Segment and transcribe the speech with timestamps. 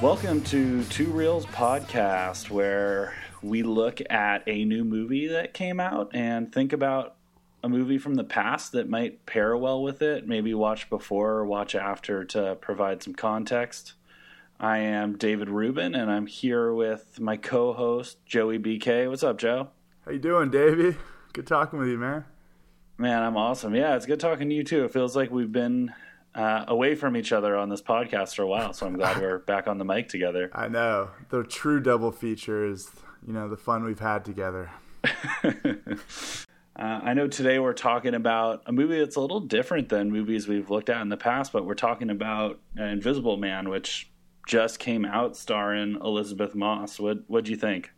[0.00, 3.12] Welcome to Two Reels podcast, where
[3.42, 7.16] we look at a new movie that came out and think about
[7.62, 10.26] a movie from the past that might pair well with it.
[10.26, 13.92] Maybe watch before or watch after to provide some context.
[14.58, 19.06] I am David Rubin, and I'm here with my co-host Joey BK.
[19.06, 19.68] What's up, Joe?
[20.06, 20.96] How you doing, Davey?
[21.34, 22.24] Good talking with you, man.
[22.96, 23.74] Man, I'm awesome.
[23.74, 24.82] Yeah, it's good talking to you too.
[24.84, 25.92] It feels like we've been
[26.34, 29.38] uh, away from each other on this podcast for a while, so I'm glad we're
[29.46, 30.50] back on the mic together.
[30.54, 32.90] I know the true double feature is,
[33.26, 34.70] you know, the fun we've had together.
[36.80, 40.48] Uh, I know today we're talking about a movie that's a little different than movies
[40.48, 44.10] we've looked at in the past, but we're talking about Invisible Man, which
[44.46, 46.98] just came out starring Elisabeth Moss.
[46.98, 47.90] What what'd you think?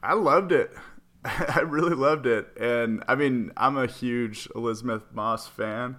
[0.00, 0.70] I loved it.
[1.24, 2.46] I really loved it.
[2.58, 5.96] And I mean, I'm a huge Elisabeth Moss fan.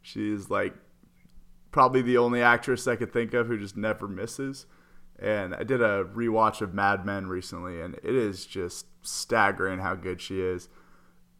[0.00, 0.74] She's like
[1.74, 4.64] probably the only actress I could think of who just never misses.
[5.18, 9.94] And I did a rewatch of Mad Men recently, and it is just staggering how
[9.94, 10.68] good she is.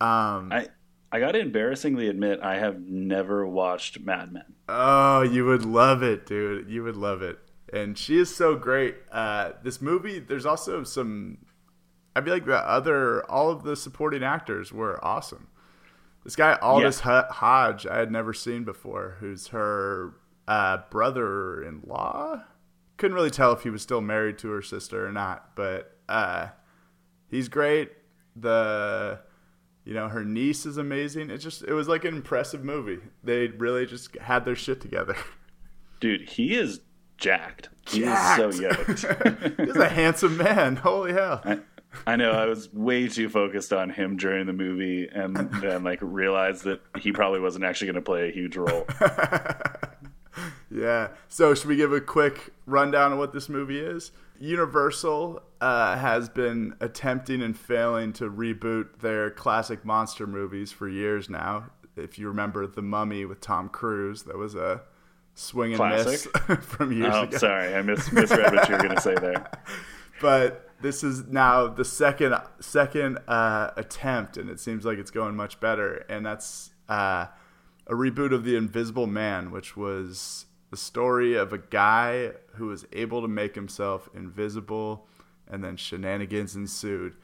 [0.00, 0.68] Um, I
[1.10, 4.54] I got to embarrassingly admit I have never watched Mad Men.
[4.68, 6.68] Oh, you would love it, dude.
[6.68, 7.38] You would love it
[7.74, 8.96] and she is so great.
[9.10, 11.38] Uh, this movie, there's also some.
[12.16, 15.48] I feel like the other, all of the supporting actors were awesome.
[16.22, 17.24] This guy Aldis yeah.
[17.28, 20.14] Hodge, I had never seen before, who's her
[20.48, 22.42] uh, brother-in-law.
[22.96, 26.48] Couldn't really tell if he was still married to her sister or not, but uh,
[27.28, 27.90] he's great.
[28.36, 29.20] The
[29.84, 31.30] you know her niece is amazing.
[31.30, 33.00] It just it was like an impressive movie.
[33.22, 35.16] They really just had their shit together.
[36.00, 36.80] Dude, he is
[37.16, 37.70] jacked.
[37.88, 38.54] He jacked.
[38.54, 39.56] so yoked.
[39.60, 40.76] He's a handsome man.
[40.76, 41.40] Holy hell.
[41.44, 41.60] I,
[42.06, 42.32] I know.
[42.32, 46.80] I was way too focused on him during the movie, and then like realized that
[46.98, 48.86] he probably wasn't actually going to play a huge role.
[50.74, 51.08] yeah.
[51.28, 54.10] So should we give a quick rundown of what this movie is?
[54.40, 61.30] Universal uh, has been attempting and failing to reboot their classic monster movies for years
[61.30, 61.70] now.
[61.96, 64.82] If you remember The Mummy with Tom Cruise, that was a
[65.34, 66.32] swing and Classic.
[66.48, 67.38] miss from years oh, ago.
[67.38, 69.50] Sorry, I mis- misread what you were going to say there.
[70.20, 75.34] But this is now the second second uh, attempt, and it seems like it's going
[75.34, 76.06] much better.
[76.08, 77.26] And that's uh,
[77.86, 82.84] a reboot of The Invisible Man, which was the story of a guy who was
[82.92, 85.06] able to make himself invisible,
[85.46, 87.14] and then shenanigans ensued.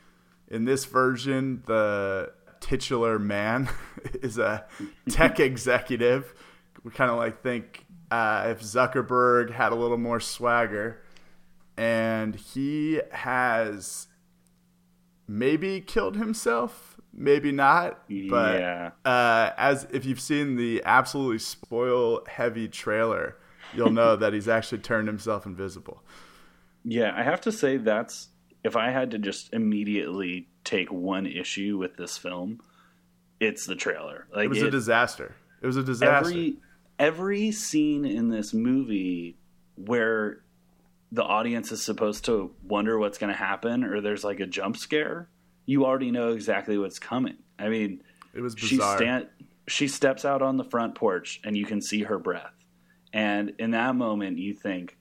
[0.46, 3.68] In this version, the titular man
[4.22, 4.66] is a
[5.08, 6.32] tech executive.
[6.84, 11.02] We kind of like think uh, if Zuckerberg had a little more swagger.
[11.76, 14.06] And he has
[15.30, 18.02] maybe killed himself, maybe not.
[18.28, 18.90] But yeah.
[19.04, 23.36] uh, as if you've seen the absolutely spoil heavy trailer,
[23.72, 26.02] you'll know that he's actually turned himself invisible.
[26.84, 28.28] Yeah, I have to say that's
[28.64, 32.60] if I had to just immediately take one issue with this film,
[33.38, 34.26] it's the trailer.
[34.34, 35.36] Like it was it, a disaster.
[35.62, 36.30] It was a disaster.
[36.30, 36.56] Every
[36.98, 39.36] every scene in this movie
[39.76, 40.42] where
[41.12, 44.76] the audience is supposed to wonder what's going to happen or there's like a jump
[44.76, 45.28] scare,
[45.66, 47.36] you already know exactly what's coming.
[47.58, 48.02] I mean,
[48.34, 48.98] it was bizarre.
[48.98, 49.28] She, stand,
[49.66, 52.54] she steps out on the front porch and you can see her breath.
[53.12, 54.96] And in that moment, you think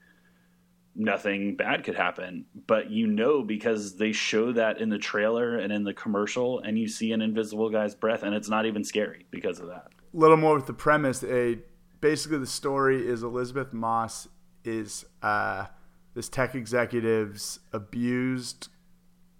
[0.96, 2.46] nothing bad could happen.
[2.68, 6.78] But you know because they show that in the trailer and in the commercial, and
[6.78, 9.88] you see an invisible guy's breath, and it's not even scary because of that.
[10.14, 11.60] A little more with the premise a
[12.02, 14.28] basically the story is Elisabeth Moss
[14.64, 15.68] is uh,
[16.14, 18.70] this tech executive's abused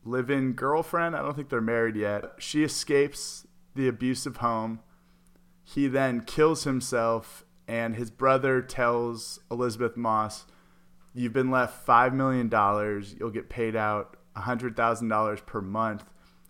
[0.06, 1.16] live-in girlfriend.
[1.16, 2.24] I don't think they're married yet.
[2.38, 4.80] She escapes the abusive home.
[5.64, 10.46] He then kills himself, and his brother tells Elisabeth Moss,
[11.14, 13.16] "You've been left five million dollars.
[13.20, 16.06] You'll get paid out hundred thousand dollars per month,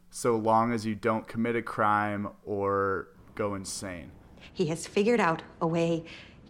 [0.09, 4.11] so long as you don't commit a crime or go insane."
[4.53, 6.05] He has figured out a way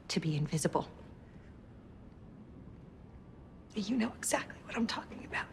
[0.10, 0.90] to be invisible.
[3.80, 5.46] You know exactly what I'm talking about.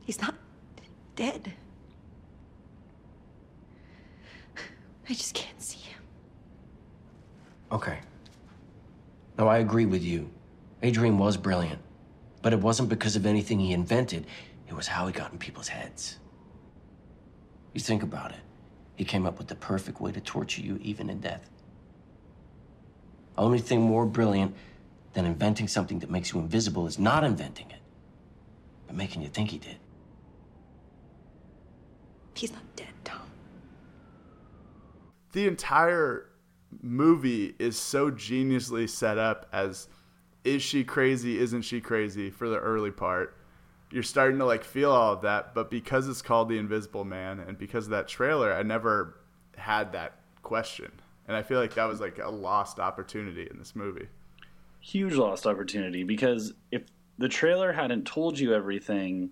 [0.00, 0.34] He's not
[1.16, 1.52] dead.
[5.08, 6.00] I just can't see him.
[7.72, 7.98] Okay.
[9.36, 10.30] Now, I agree with you.
[10.82, 11.80] Adrian was brilliant.
[12.42, 14.26] But it wasn't because of anything he invented,
[14.68, 16.18] it was how he got in people's heads.
[17.74, 18.40] You think about it.
[18.94, 21.50] He came up with the perfect way to torture you, even in death.
[23.36, 24.54] Only thing more brilliant
[25.12, 27.80] than inventing something that makes you invisible is not inventing it,
[28.86, 29.76] but making you think he did.
[32.34, 33.30] He's not dead, Tom.
[35.32, 36.30] The entire
[36.82, 39.88] movie is so geniusly set up as
[40.44, 41.38] is she crazy?
[41.38, 42.30] Isn't she crazy?
[42.30, 43.36] For the early part,
[43.90, 47.40] you're starting to like feel all of that, but because it's called the Invisible Man
[47.40, 49.18] and because of that trailer, I never
[49.56, 50.92] had that question,
[51.26, 54.08] and I feel like that was like a lost opportunity in this movie.
[54.80, 56.82] Huge lost opportunity because if
[57.18, 59.30] the trailer hadn't told you everything,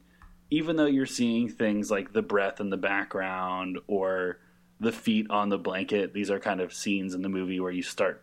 [0.50, 4.40] even though you're seeing things like the breath in the background or
[4.80, 7.82] the feet on the blanket, these are kind of scenes in the movie where you
[7.82, 8.22] start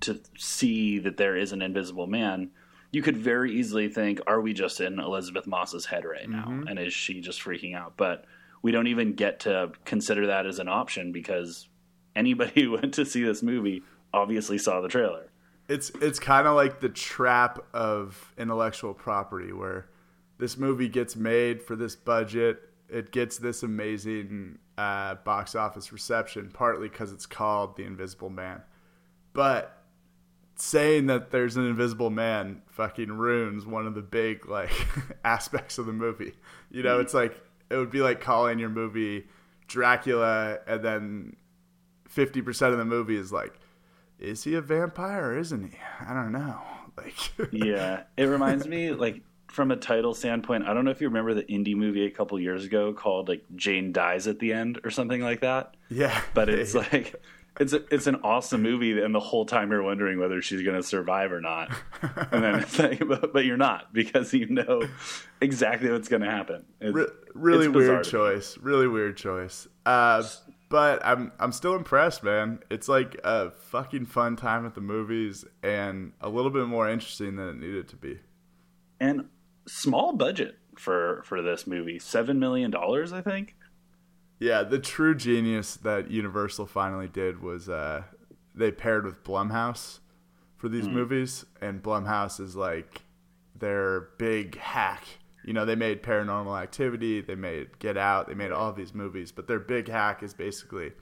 [0.00, 2.50] to see that there is an invisible man.
[2.90, 6.46] You could very easily think, are we just in Elisabeth Moss's head right now?
[6.48, 6.68] Mm-hmm.
[6.68, 7.96] And is she just freaking out?
[7.96, 8.26] But
[8.60, 11.68] we don't even get to consider that as an option because
[12.14, 15.31] anybody who went to see this movie obviously saw the trailer.
[15.72, 19.86] It's it's kind of like the trap of intellectual property where
[20.38, 26.50] this movie gets made for this budget, it gets this amazing uh, box office reception,
[26.52, 28.62] partly because it's called The Invisible Man.
[29.32, 29.82] But
[30.56, 34.70] saying that there's an invisible man fucking ruins one of the big like
[35.24, 36.34] aspects of the movie.
[36.70, 37.40] You know, it's like
[37.70, 39.26] it would be like calling your movie
[39.66, 41.36] Dracula and then
[42.14, 43.58] 50% of the movie is like
[44.22, 45.78] is he a vampire or isn't he?
[46.00, 46.60] I don't know.
[46.94, 47.14] Like
[47.52, 50.66] yeah, it reminds me like from a title standpoint.
[50.66, 53.44] I don't know if you remember the indie movie a couple years ago called like
[53.56, 55.74] Jane dies at the end or something like that.
[55.88, 57.18] Yeah, but it's like
[57.60, 60.76] it's a, it's an awesome movie, and the whole time you're wondering whether she's going
[60.76, 61.70] to survive or not.
[62.30, 64.82] and then it's like, but, but, you're not because you know
[65.40, 66.64] exactly what's going to happen.
[66.80, 68.56] It's, Re- really it's weird choice.
[68.58, 69.68] Really weird choice.
[69.84, 70.22] Uh,
[70.72, 72.60] but I'm I'm still impressed, man.
[72.70, 77.36] It's like a fucking fun time at the movies and a little bit more interesting
[77.36, 78.20] than it needed to be.
[78.98, 79.28] And
[79.68, 83.54] small budget for for this movie, seven million dollars, I think.
[84.40, 88.04] Yeah, the true genius that Universal finally did was uh,
[88.54, 89.98] they paired with Blumhouse
[90.56, 90.94] for these mm.
[90.94, 93.02] movies, and Blumhouse is like
[93.54, 95.04] their big hack
[95.44, 99.32] you know, they made Paranormal Activity, they made Get Out, they made all these movies,
[99.32, 100.92] but their big hack is basically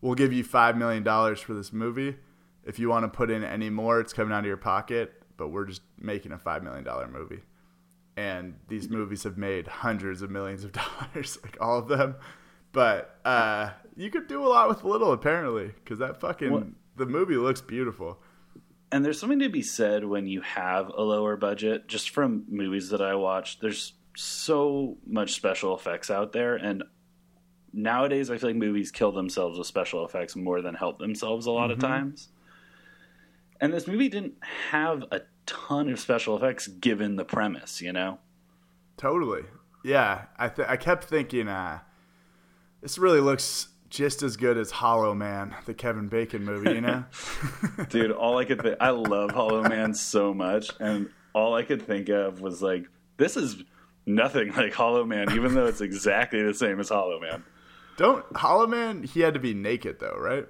[0.00, 1.04] we'll give you $5 million
[1.36, 2.16] for this movie.
[2.64, 5.48] If you want to put in any more, it's coming out of your pocket, but
[5.48, 7.40] we're just making a $5 million movie.
[8.16, 10.72] And these movies have made hundreds of millions of
[11.14, 12.16] dollars, like all of them.
[12.72, 16.66] But uh, you could do a lot with little, apparently, because that fucking, what?
[16.96, 18.18] the movie looks beautiful
[18.92, 22.90] and there's something to be said when you have a lower budget just from movies
[22.90, 26.82] that i watch there's so much special effects out there and
[27.72, 31.50] nowadays i feel like movies kill themselves with special effects more than help themselves a
[31.50, 31.72] lot mm-hmm.
[31.72, 32.28] of times.
[33.62, 34.38] And this movie didn't
[34.70, 38.18] have a ton of special effects given the premise you know?
[38.96, 39.42] Totally.
[39.84, 41.80] Yeah i th- i kept thinking uh
[42.80, 47.04] this really looks just as good as Hollow Man, the Kevin Bacon movie, you know?
[47.90, 51.82] Dude, all I could think, I love Hollow Man so much, and all I could
[51.82, 53.62] think of was like, this is
[54.06, 57.44] nothing like Hollow Man, even though it's exactly the same as Hollow Man.
[57.96, 59.02] Don't Hollow Man?
[59.02, 60.46] He had to be naked though, right?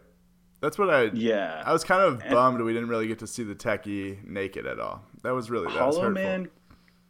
[0.60, 1.04] That's what I.
[1.14, 1.62] Yeah.
[1.64, 4.66] I was kind of and bummed we didn't really get to see the techie naked
[4.66, 5.02] at all.
[5.22, 6.48] That was really that Hollow was Man.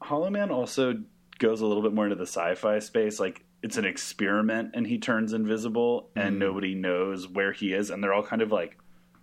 [0.00, 0.94] Hollow Man also
[1.38, 3.18] goes a little bit more into the sci-fi space.
[3.20, 6.38] Like it's an experiment and he turns invisible and mm.
[6.38, 7.90] nobody knows where he is.
[7.90, 8.78] And they're all kind of like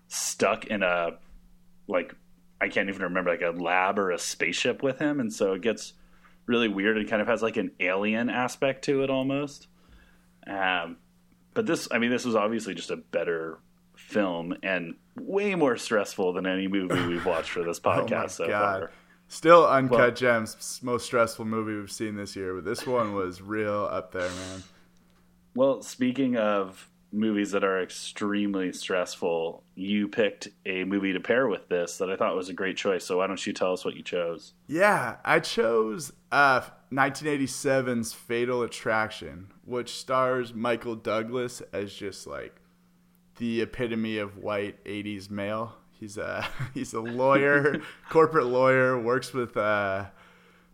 [0.08, 1.18] stuck in a
[1.88, 2.14] like
[2.60, 5.20] I can't even remember like a lab or a spaceship with him.
[5.20, 5.94] And so it gets
[6.46, 6.98] really weird.
[6.98, 9.68] And kind of has like an alien aspect to it almost.
[10.46, 10.98] Um,
[11.54, 13.60] but this I mean this was obviously just a better
[13.96, 18.48] film and way more stressful than any movie we've watched for this podcast oh so
[18.48, 18.80] God.
[18.80, 18.92] far
[19.28, 23.42] Still, Uncut well, Gems, most stressful movie we've seen this year, but this one was
[23.42, 24.64] real up there, man.
[25.54, 31.68] Well, speaking of movies that are extremely stressful, you picked a movie to pair with
[31.70, 33.06] this that I thought was a great choice.
[33.06, 34.54] So why don't you tell us what you chose?
[34.68, 42.62] Yeah, I chose uh, 1987's Fatal Attraction, which stars Michael Douglas as just like
[43.38, 45.76] the epitome of white 80s male.
[46.00, 50.06] He's a he's a lawyer, corporate lawyer, works with uh,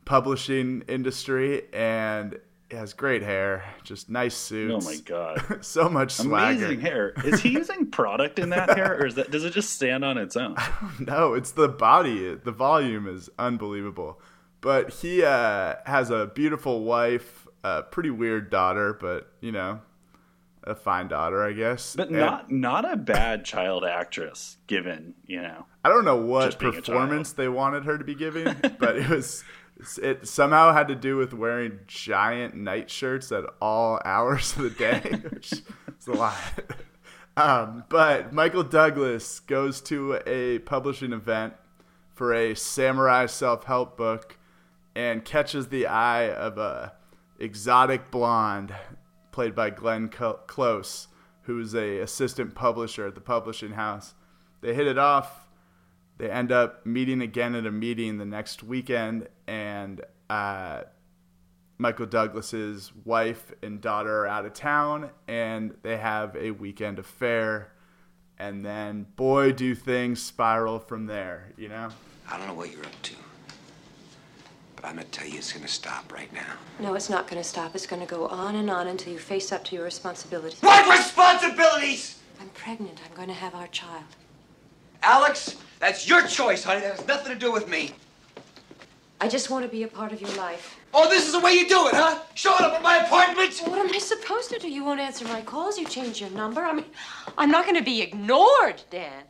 [0.06, 2.40] publishing industry, and
[2.72, 4.86] has great hair, just nice suits.
[4.86, 6.66] Oh my god, so much swagger.
[6.66, 7.14] Amazing hair.
[7.24, 10.18] Is he using product in that hair, or is that does it just stand on
[10.18, 10.56] its own?
[11.00, 12.36] No, it's the body.
[12.36, 14.20] The volume is unbelievable.
[14.62, 19.82] But he uh, has a beautiful wife, a pretty weird daughter, but you know,
[20.66, 21.96] a fine daughter, I guess.
[21.96, 25.66] But and not not a bad child actress, given you know.
[25.84, 29.44] I don't know what performance they wanted her to be giving, but it was
[30.02, 34.70] it somehow had to do with wearing giant night shirts at all hours of the
[34.70, 36.38] day, which is a lot.
[37.36, 41.54] Um, but Michael Douglas goes to a publishing event
[42.14, 44.38] for a samurai self-help book
[44.96, 46.94] and catches the eye of a
[47.40, 48.74] exotic blonde
[49.34, 51.08] played by Glenn Close,
[51.42, 54.14] who's a assistant publisher at the publishing house.
[54.62, 55.50] They hit it off.
[56.18, 60.00] They end up meeting again at a meeting the next weekend, and
[60.30, 60.84] uh,
[61.78, 67.74] Michael Douglas's wife and daughter are out of town, and they have a weekend affair.
[68.38, 71.90] And then, boy, do things spiral from there, you know?
[72.30, 73.16] I don't know what you're up to.
[74.84, 76.56] But I'm gonna tell you it's gonna stop right now.
[76.78, 77.74] No, it's not gonna stop.
[77.74, 80.60] It's gonna go on and on until you face up to your responsibilities.
[80.60, 82.20] What responsibilities?
[82.42, 83.00] I'm pregnant.
[83.06, 84.04] I'm going to have our child.
[85.02, 86.82] Alex, that's your choice, honey.
[86.82, 87.92] That has nothing to do with me.
[89.22, 90.78] I just want to be a part of your life.
[90.94, 92.20] Oh, this is the way you do it, huh?
[92.34, 93.58] Showing up at my apartment?
[93.66, 94.70] What am I supposed to do?
[94.70, 95.78] You won't answer my calls.
[95.78, 96.60] You change your number.
[96.60, 96.86] I mean,
[97.38, 99.24] I'm not going to be ignored, Dan.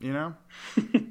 [0.00, 0.34] You know?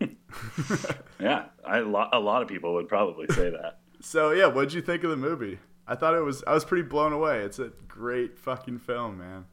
[1.20, 3.80] yeah, I, a lot of people would probably say that.
[4.02, 5.60] so, yeah, what'd you think of the movie?
[5.88, 7.42] I thought it was, I was pretty blown away.
[7.42, 9.46] It's a great fucking film, man.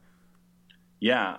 [1.01, 1.39] Yeah,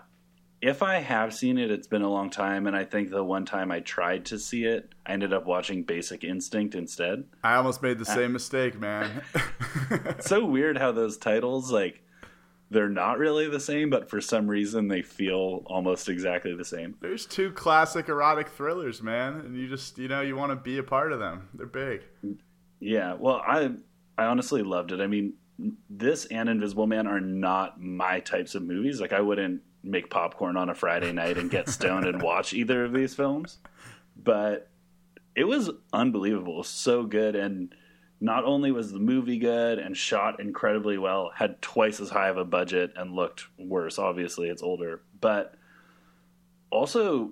[0.62, 3.46] if I have seen it, it's been a long time, and I think the one
[3.46, 7.24] time I tried to see it, I ended up watching Basic Instinct instead.
[7.44, 9.24] I almost made the uh, same mistake, man.
[10.20, 12.04] so weird how those titles like
[12.72, 16.96] they're not really the same, but for some reason they feel almost exactly the same.
[17.02, 20.78] There's two classic erotic thrillers, man, and you just you know you want to be
[20.78, 21.50] a part of them.
[21.54, 22.02] They're big.
[22.80, 23.72] Yeah, well, I
[24.18, 25.02] I honestly loved it.
[25.02, 25.34] I mean,
[25.90, 29.02] this and Invisible Man are not my types of movies.
[29.02, 32.86] Like I wouldn't make popcorn on a Friday night and get stoned and watch either
[32.86, 33.58] of these films.
[34.16, 34.70] But
[35.36, 37.76] it was unbelievable, so good and
[38.22, 42.38] not only was the movie good and shot incredibly well, had twice as high of
[42.38, 43.98] a budget and looked worse.
[43.98, 45.56] Obviously, it's older, but
[46.70, 47.32] also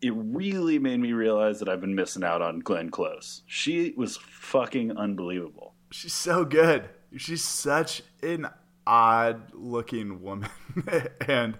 [0.00, 3.42] it really made me realize that I've been missing out on Glenn Close.
[3.46, 5.74] She was fucking unbelievable.
[5.90, 6.88] She's so good.
[7.16, 8.48] She's such an
[8.86, 10.50] odd looking woman
[11.26, 11.56] and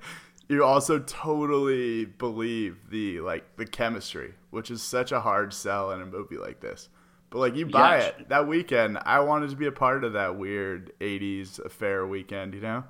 [0.48, 6.02] you also totally believe the like the chemistry which is such a hard sell in
[6.02, 6.90] a movie like this
[7.34, 10.12] but like you buy yeah, it that weekend i wanted to be a part of
[10.12, 12.84] that weird 80s affair weekend you know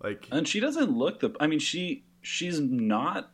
[0.00, 3.32] like and she doesn't look the i mean she she's not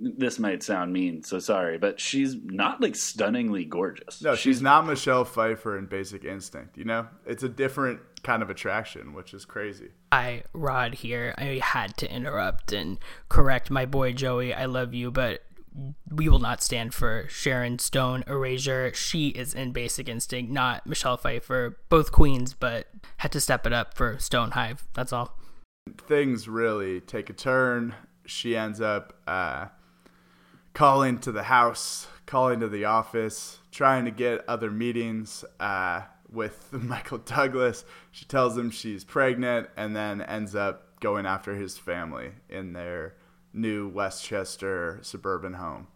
[0.00, 4.20] this might sound mean, so sorry, but she's not like stunningly gorgeous.
[4.20, 6.76] No, she's, she's, not Michelle Pfeiffer in Basic Instinct.
[6.76, 9.90] You know, it's a different kind of attraction, which is crazy.
[10.12, 11.32] Hi, Rod here.
[11.38, 14.52] I had to interrupt and correct my boy Joey.
[14.52, 15.42] I love you, but
[16.10, 18.92] we will not stand for Sharon Stone erasure.
[18.94, 21.78] She is in Basic Instinct, not Michelle Pfeiffer.
[21.88, 22.88] Both queens, but
[23.18, 24.80] had to step it up for Stonehive.
[24.94, 25.38] That's all.
[25.98, 27.94] Things really take a turn.
[28.26, 29.20] She ends up.
[29.26, 29.66] Uh,
[30.74, 36.68] calling to the house, calling to the office, trying to get other meetings uh, with
[36.72, 37.84] Michael Douglas.
[38.10, 43.14] She tells him she's pregnant and then ends up going after his family in their
[43.54, 45.86] new Westchester suburban home.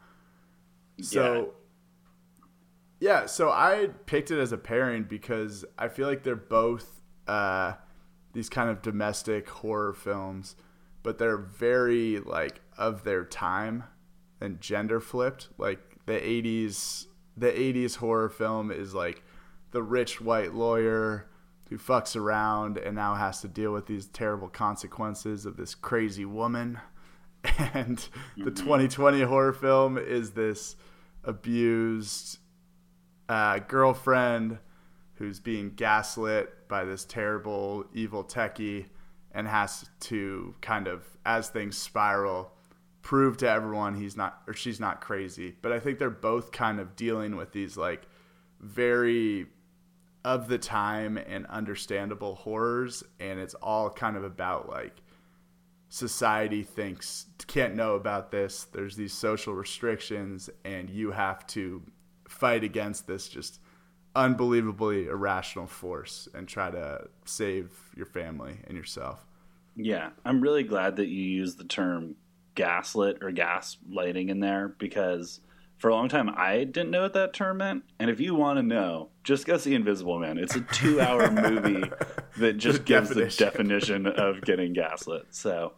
[1.03, 1.53] So,
[3.01, 7.03] yeah, yeah so I picked it as a pairing because I feel like they're both
[7.27, 7.75] uh,
[8.33, 10.57] these kind of domestic horror films,
[11.03, 13.85] but they're very like of their time
[14.41, 15.49] and gender flipped.
[15.59, 19.23] Like the 80s the 80s horror film is like
[19.71, 21.29] the rich white lawyer
[21.69, 26.25] who fucks around and now has to deal with these terrible consequences of this crazy
[26.25, 26.81] woman.
[27.75, 27.99] And
[28.37, 29.29] the 2020 mm-hmm.
[29.29, 30.77] horror film is this
[31.25, 32.39] abused
[33.29, 34.59] uh, girlfriend
[35.15, 38.87] who's being gaslit by this terrible evil techie
[39.33, 42.53] and has to kind of as things spiral
[43.03, 45.55] prove to everyone he's not or she's not crazy.
[45.61, 48.03] But I think they're both kind of dealing with these like
[48.61, 49.47] very
[50.25, 55.01] of the time and understandable horrors and it's all kind of about like
[55.89, 58.65] society thinks can't know about this.
[58.65, 61.83] There's these social restrictions and you have to
[62.29, 63.61] fight against this just
[64.15, 69.25] unbelievably irrational force and try to save your family and yourself.
[69.77, 72.17] Yeah i'm really glad that you use the term
[72.57, 75.41] gaslit or gas lighting in there because
[75.79, 77.85] for a long time I didn't know what that term meant.
[77.99, 80.39] And if you want to know, just go see Invisible Man.
[80.39, 81.89] It's a two hour movie
[82.39, 83.39] that just the gives definition.
[83.39, 85.27] the definition of getting gaslit.
[85.31, 85.73] So,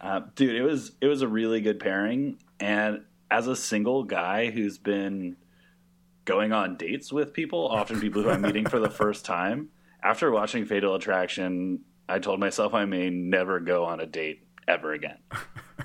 [0.00, 2.38] uh, dude, it was it was a really good pairing.
[2.60, 5.36] And as a single guy who's been
[6.24, 9.70] going on dates with people, often people who I'm meeting for the first time,
[10.02, 14.92] after watching Fatal Attraction, I told myself I may never go on a date ever
[14.92, 15.18] again.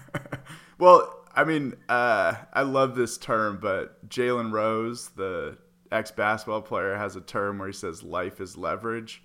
[0.78, 5.58] well, I mean, uh, I love this term, but Jalen Rose, the
[5.90, 9.24] ex basketball player, has a term where he says life is leverage.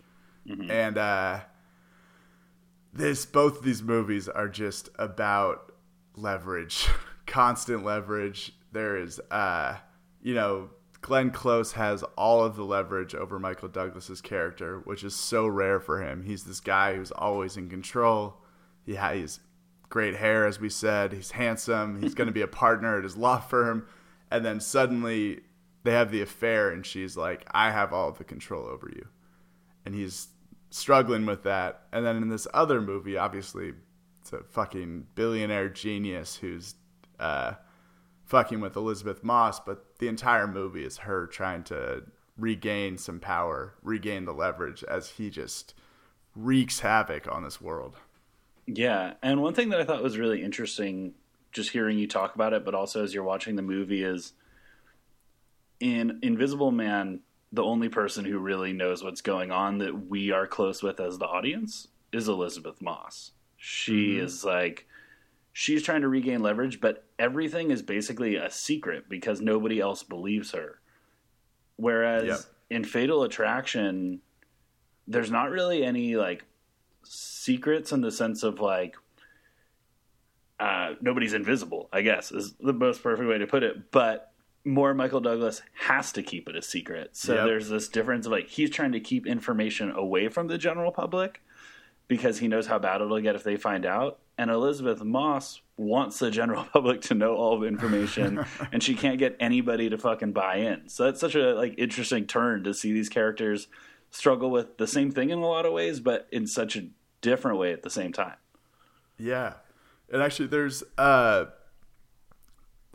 [0.48, 0.70] Mm-hmm.
[0.70, 1.40] And uh,
[2.92, 5.72] this both of these movies are just about
[6.14, 6.86] leverage,
[7.26, 8.52] constant leverage.
[8.70, 9.78] There is, uh,
[10.22, 15.16] you know, Glenn Close has all of the leverage over Michael Douglas's character, which is
[15.16, 16.22] so rare for him.
[16.22, 18.36] He's this guy who's always in control.
[18.86, 19.40] He has
[19.94, 21.12] great hair, as we said.
[21.12, 22.02] He's handsome.
[22.02, 23.86] He's going to be a partner at his law firm,
[24.28, 25.42] and then suddenly
[25.84, 29.06] they have the affair, and she's like, "I have all the control over you,"
[29.86, 30.30] and he's
[30.70, 31.84] struggling with that.
[31.92, 33.74] And then in this other movie, obviously,
[34.20, 36.74] it's a fucking billionaire genius who's
[37.20, 37.52] uh,
[38.24, 42.02] fucking with Elisabeth Moss, but the entire movie is her trying to
[42.36, 45.72] regain some power, regain the leverage as he just
[46.34, 47.96] wreaks havoc on this world.
[48.66, 51.14] Yeah, and one thing that I thought was really interesting
[51.52, 54.32] just hearing you talk about it, but also as you're watching the movie is
[55.80, 57.20] in Invisible Man,
[57.52, 61.18] the only person who really knows what's going on that we are close with as
[61.18, 63.30] the audience is Elisabeth Moss.
[63.56, 64.24] She mm-hmm.
[64.24, 64.86] is like
[65.52, 70.50] she's trying to regain leverage, but everything is basically a secret because nobody else believes
[70.50, 70.80] her.
[71.76, 72.38] Whereas yep.
[72.70, 74.20] in Fatal Attraction,
[75.06, 76.44] there's not really any like
[77.04, 78.96] secrets in the sense of like
[80.60, 83.90] uh, nobody's invisible, I guess is the most perfect way to put it.
[83.90, 84.32] But
[84.64, 87.10] more Michael Douglas has to keep it a secret.
[87.12, 87.44] So yep.
[87.44, 91.42] there's this difference of like he's trying to keep information away from the general public
[92.08, 94.18] because he knows how bad it'll get if they find out.
[94.36, 99.18] And Elisabeth Moss wants the general public to know all the information and she can't
[99.18, 100.88] get anybody to fucking buy in.
[100.88, 103.68] So that's such a like interesting turn to see these characters
[104.14, 106.86] struggle with the same thing in a lot of ways, but in such a
[107.20, 108.36] different way at the same time.
[109.18, 109.54] Yeah.
[110.12, 111.46] And actually there's uh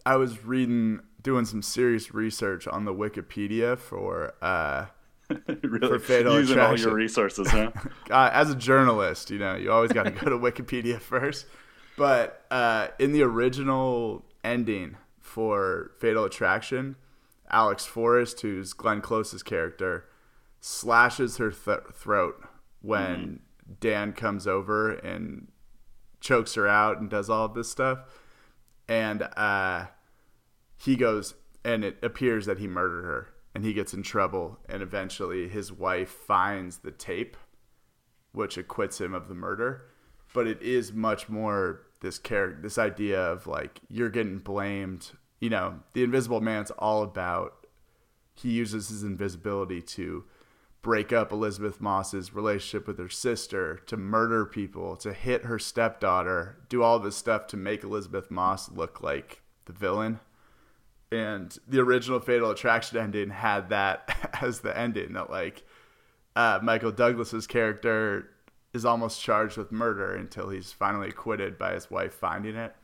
[0.06, 4.86] I was reading doing some serious research on the Wikipedia for uh,
[5.64, 6.86] really for fatal using attraction.
[6.86, 7.72] all your resources, huh?
[8.10, 11.46] uh, as a journalist, you know, you always got to go to Wikipedia first.
[11.98, 16.96] But uh, in the original ending for Fatal Attraction,
[17.52, 20.06] Alex Forrest, who's Glenn Close's character,
[20.60, 22.44] slashes her th- throat
[22.82, 23.74] when mm-hmm.
[23.80, 25.48] Dan comes over and
[26.20, 28.00] chokes her out and does all of this stuff.
[28.88, 29.88] And uh,
[30.78, 34.82] he goes and it appears that he murdered her and he gets in trouble and
[34.82, 37.36] eventually his wife finds the tape
[38.32, 39.86] which acquits him of the murder
[40.34, 45.50] but it is much more this character this idea of like you're getting blamed you
[45.50, 47.66] know the invisible man's all about
[48.36, 50.24] he uses his invisibility to
[50.82, 56.58] break up Elisabeth Moss's relationship with her sister, to murder people, to hit her stepdaughter,
[56.70, 60.20] do all this stuff to make Elisabeth Moss look like the villain
[61.12, 65.64] and the original Fatal Attraction ending had that as the ending that like
[66.36, 68.30] uh, Michael Douglas's character
[68.74, 72.76] is almost charged with murder until he's finally acquitted by his wife finding it.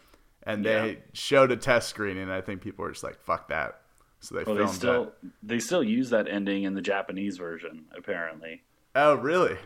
[0.44, 1.00] And they yeah.
[1.14, 3.82] showed a test screening, and I think people were just like, "Fuck that!"
[4.26, 5.32] So they well, filmed they still that.
[5.44, 8.64] they still use that ending in the Japanese version, apparently.
[8.96, 9.58] Oh, really?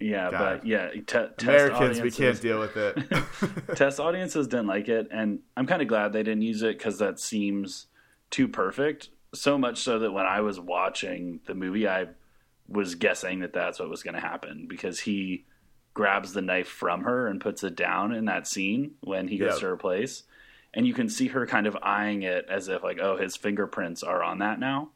[0.00, 0.60] Yeah, God.
[0.60, 2.98] but yeah, te- Americans, we can't deal with it.
[3.76, 6.98] test audiences didn't like it, and I'm kind of glad they didn't use it because
[6.98, 7.86] that seems
[8.30, 9.10] too perfect.
[9.34, 12.06] So much so that when I was watching the movie, I
[12.68, 15.44] was guessing that that's what was going to happen because he
[15.92, 19.52] grabs the knife from her and puts it down in that scene when he goes
[19.52, 19.60] yep.
[19.60, 20.22] to her place.
[20.76, 24.04] And you can see her kind of eyeing it as if, like, oh, his fingerprints
[24.04, 24.90] are on that now.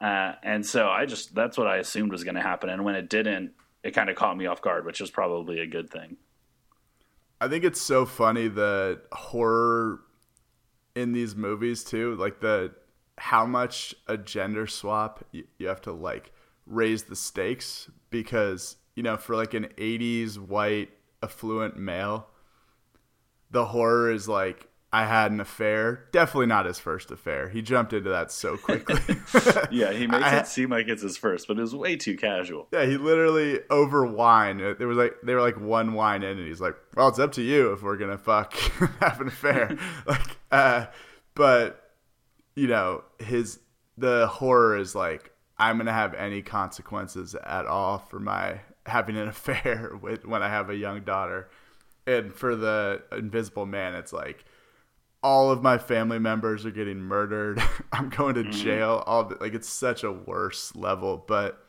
[0.00, 2.68] Uh, and so I just, that's what I assumed was going to happen.
[2.68, 3.52] And when it didn't,
[3.84, 6.16] it kind of caught me off guard, which is probably a good thing.
[7.40, 10.00] I think it's so funny that horror
[10.94, 12.74] in these movies too, like the
[13.18, 16.32] how much a gender swap you, you have to like
[16.66, 20.90] raise the stakes because you know for like an 80s white
[21.22, 22.28] affluent male
[23.50, 26.06] the horror is like I had an affair.
[26.10, 27.50] Definitely not his first affair.
[27.50, 28.96] He jumped into that so quickly.
[29.70, 32.16] yeah, he makes I, it seem like it's his first, but it was way too
[32.16, 32.66] casual.
[32.72, 34.56] Yeah, he literally over wine.
[34.56, 37.32] There was like they were like one wine in, and he's like, "Well, it's up
[37.32, 38.54] to you if we're gonna fuck
[39.00, 40.86] have an affair." like, uh,
[41.34, 41.92] but
[42.54, 43.60] you know, his
[43.98, 49.28] the horror is like, I'm gonna have any consequences at all for my having an
[49.28, 51.50] affair with when I have a young daughter,
[52.06, 54.46] and for the Invisible Man, it's like
[55.26, 57.60] all of my family members are getting murdered.
[57.92, 58.52] I'm going to mm-hmm.
[58.52, 59.02] jail.
[59.06, 61.66] All the, like it's such a worse level, but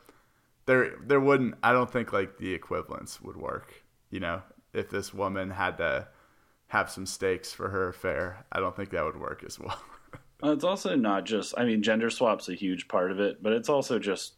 [0.66, 1.56] there there wouldn't.
[1.60, 3.74] I don't think like the equivalence would work.
[4.10, 4.42] You know,
[4.72, 6.06] if this woman had to
[6.68, 8.46] have some stakes for her affair.
[8.52, 9.80] I don't think that would work as well.
[10.40, 11.52] Well, it's also not just.
[11.58, 14.34] I mean, gender swap's a huge part of it, but it's also just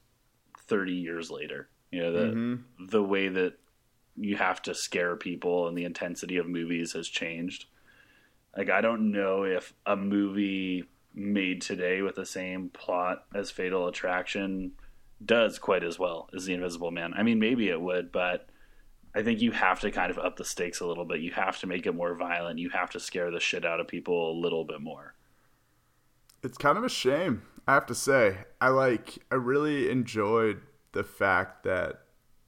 [0.66, 1.68] thirty years later.
[1.90, 2.86] You know, the Mm-hmm.
[2.86, 3.58] the way that
[4.16, 7.66] you have to scare people and the intensity of movies has changed.
[8.56, 10.84] Like, I don't know if a movie
[11.14, 14.72] made today with the same plot as Fatal Attraction
[15.24, 17.12] does quite as well as The Invisible Man.
[17.14, 18.48] I mean, maybe it would, but
[19.14, 21.20] I think you have to kind of up the stakes a little bit.
[21.20, 22.58] You have to make it more violent.
[22.58, 25.14] You have to scare the shit out of people a little bit more.
[26.42, 28.38] It's kind of a shame, I have to say.
[28.60, 32.00] I like I really enjoyed the fact that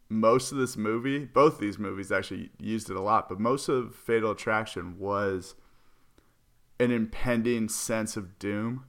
[0.08, 3.94] most of this movie, both these movies actually used it a lot, but most of
[3.94, 5.54] Fatal Attraction was
[6.82, 8.84] an impending sense of doom.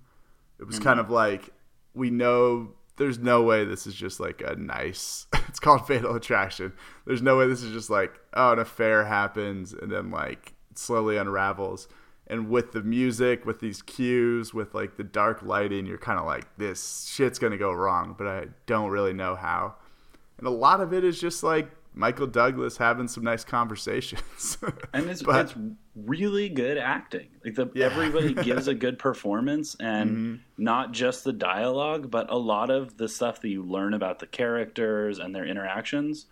[0.59, 0.83] It was mm-hmm.
[0.83, 1.49] kind of like
[1.93, 6.73] we know there's no way this is just like a nice it's called Fatal Attraction.
[7.05, 11.17] There's no way this is just like oh an affair happens and then like slowly
[11.17, 11.87] unravels.
[12.25, 16.25] And with the music, with these cues, with like the dark lighting, you're kind of
[16.25, 19.75] like this shit's going to go wrong, but I don't really know how.
[20.37, 24.57] And a lot of it is just like Michael Douglas having some nice conversations.
[24.93, 25.55] and it's But- it's
[25.95, 27.27] really good acting.
[27.45, 27.85] Like the Yeah.
[27.85, 30.35] everybody gives a good performance, and mm-hmm.
[30.63, 34.27] not just the dialogue, but a lot of the stuff that you learn about the
[34.27, 36.25] characters and their interactions.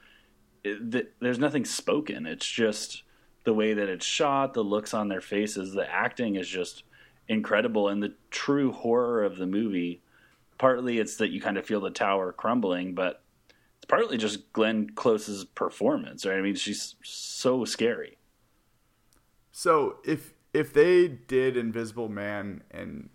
[0.63, 2.25] It, th- there's nothing spoken.
[2.25, 3.03] It's just
[3.43, 6.83] the way that it's shot, the looks on their faces, the acting is just
[7.27, 10.01] incredible, and the true horror of the movie.
[10.57, 13.20] Partly, it's that you kind of feel the tower crumbling, but
[13.81, 16.23] it's partly just Glenn Close's performance.
[16.23, 16.37] Right?
[16.37, 18.19] I mean, she's so scary.
[19.51, 23.09] So if if they did Invisible Man and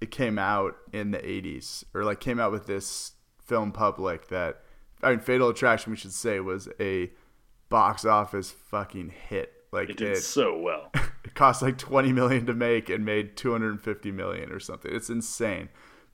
[0.00, 4.60] it came out in the 80s or like came out with this film public that
[5.02, 7.10] I mean Fatal Attraction we should say was a
[7.68, 9.52] box office fucking hit.
[9.72, 10.90] Like It did so well.
[11.24, 14.94] it cost like 20 million to make and made 250 million or something.
[14.94, 15.70] It's insane.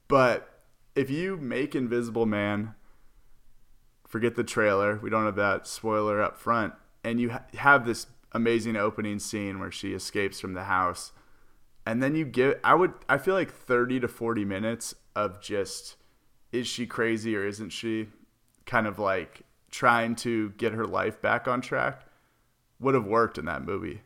[0.09, 0.49] But
[0.95, 2.75] if you make Invisible Man,
[4.11, 4.97] forget the trailer.
[5.03, 6.75] We don't have that spoiler up front.
[7.03, 11.13] And you ha- have this amazing opening scene where she escapes from the house.
[11.87, 15.97] And then you give I would I feel like 30 to 40 minutes of just
[16.53, 18.09] is she crazy or isn't she
[18.67, 22.05] kind of like trying to get her life back on track
[22.79, 24.03] would have worked in that movie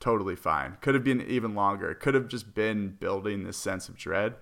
[0.00, 0.76] totally fine.
[0.80, 1.94] Could have been even longer.
[1.94, 4.34] Could have just been building this sense of dread.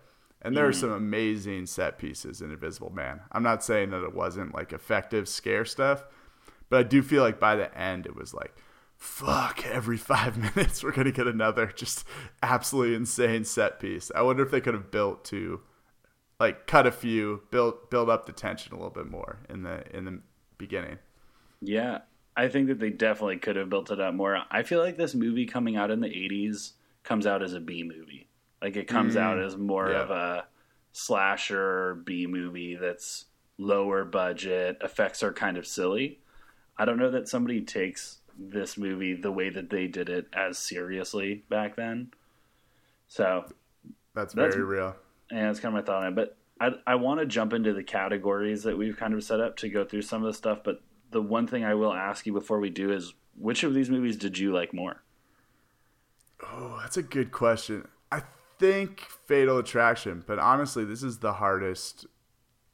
[0.43, 0.81] And there are mm-hmm.
[0.81, 3.21] some amazing set pieces in Invisible Man.
[3.33, 6.05] I'm not saying that it wasn't like effective scare stuff,
[6.69, 8.55] but I do feel like by the end it was like,
[8.97, 12.07] fuck, every five minutes we're gonna get another just
[12.43, 14.11] absolutely insane set piece.
[14.15, 15.61] I wonder if they could have built to
[16.39, 19.85] like cut a few, build build up the tension a little bit more in the
[19.97, 20.21] in the
[20.59, 20.99] beginning.
[21.61, 22.01] Yeah,
[22.37, 24.43] I think that they definitely could have built it up more.
[24.51, 26.73] I feel like this movie coming out in the 80s
[27.03, 28.26] comes out as a B movie.
[28.63, 29.47] Like it comes out mm.
[29.47, 30.03] as more yeah.
[30.03, 30.47] of a
[30.93, 33.27] slasher B movie that's
[33.59, 36.21] lower budget, effects are kind of silly.
[36.79, 40.59] I don't know that somebody takes this movie the way that they did it as
[40.59, 42.11] seriously back then.
[43.09, 43.45] So,
[44.15, 44.97] That's, That's- very real.
[45.31, 46.17] and that's kind of my thought on it.
[46.17, 49.57] But I, I want to jump into the categories that we've kind of set up
[49.59, 50.61] to go through some of the stuff.
[50.65, 53.91] But the one thing I will ask you before we do is which of these
[53.91, 55.03] movies did you like more?
[56.43, 57.89] Oh, that's a good question.
[58.59, 62.07] Think Fatal Attraction, but honestly, this is the hardest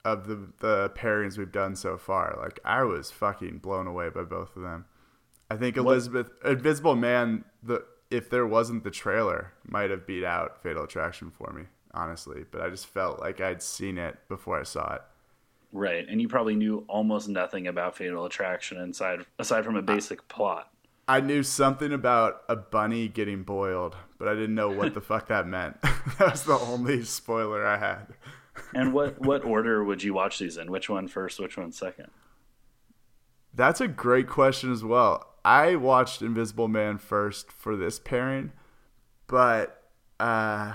[0.05, 2.37] of the the pairings we've done so far.
[2.41, 4.87] Like I was fucking blown away by both of them.
[5.51, 10.63] I think Elisabeth Invisible Man, the if there wasn't the trailer, might have beat out
[10.63, 11.65] Fatal Attraction for me,
[11.95, 12.45] honestly.
[12.51, 15.03] But I just felt like I'd seen it before I saw it.
[15.73, 20.27] Right, and you probably knew almost nothing about Fatal Attraction inside aside from a basic
[20.29, 20.72] plot.
[21.09, 25.29] I knew something about a bunny getting boiled, but I didn't know what the fuck
[25.29, 25.81] that meant.
[26.19, 28.07] that was the only spoiler I had.
[28.75, 30.71] And what what order would you watch these in?
[30.71, 31.41] Which one first?
[31.41, 32.09] Which one second?
[33.55, 35.27] That's a great question as well.
[35.45, 38.53] I watched Invisible Man first for this pairing,
[39.27, 39.83] but
[40.21, 40.75] uh,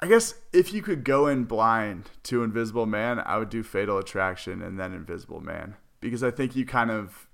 [0.00, 3.98] I guess if you could go in blind to Invisible Man, I would do Fatal
[3.98, 7.28] Attraction and then Invisible Man because I think you kind of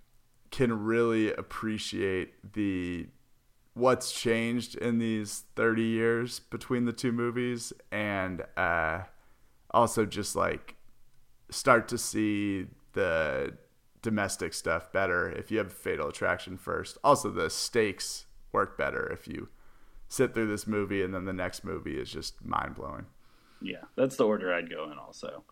[0.52, 3.08] can really appreciate the
[3.74, 9.00] what's changed in these 30 years between the two movies and uh,
[9.70, 10.76] also just like
[11.50, 13.56] start to see the
[14.02, 16.98] domestic stuff better if you have Fatal Attraction first.
[17.02, 19.48] Also, the stakes work better if you
[20.08, 23.06] sit through this movie and then the next movie is just mind blowing.
[23.62, 24.98] Yeah, that's the order I'd go in.
[24.98, 25.44] Also,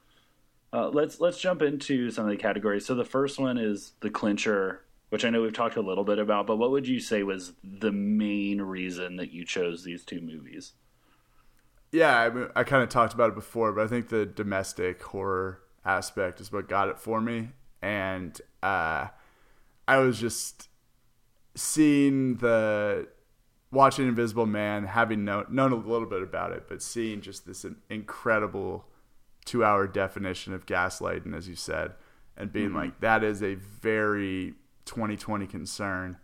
[0.75, 2.85] uh, let's let's jump into some of the categories.
[2.85, 6.19] So the first one is the clincher which I know we've talked a little bit
[6.19, 10.21] about, but what would you say was the main reason that you chose these two
[10.21, 10.73] movies?
[11.93, 15.03] Yeah, I, mean, I kind of talked about it before, but I think the domestic
[15.03, 17.49] horror aspect is what got it for me.
[17.83, 19.09] And uh,
[19.89, 20.69] I was just
[21.57, 23.09] seeing the
[23.73, 27.67] watching Invisible Man, having known, known a little bit about it, but seeing just this
[27.89, 28.87] incredible
[29.45, 31.95] two hour definition of gaslighting, as you said,
[32.37, 32.77] and being mm-hmm.
[32.77, 34.55] like, that is a very
[34.91, 36.19] 2020 concern.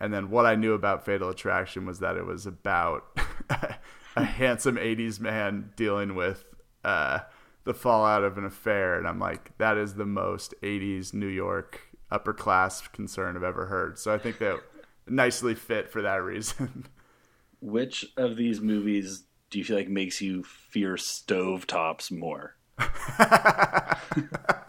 [0.00, 3.04] And then what I knew about Fatal Attraction was that it was about
[4.16, 6.44] a handsome 80s man dealing with
[6.82, 7.20] uh,
[7.64, 8.96] the fallout of an affair.
[8.96, 13.66] And I'm like, that is the most 80s New York upper class concern I've ever
[13.66, 13.98] heard.
[13.98, 14.60] So I think that
[15.06, 16.86] nicely fit for that reason.
[17.60, 22.56] Which of these movies do you feel like makes you fear stovetops more?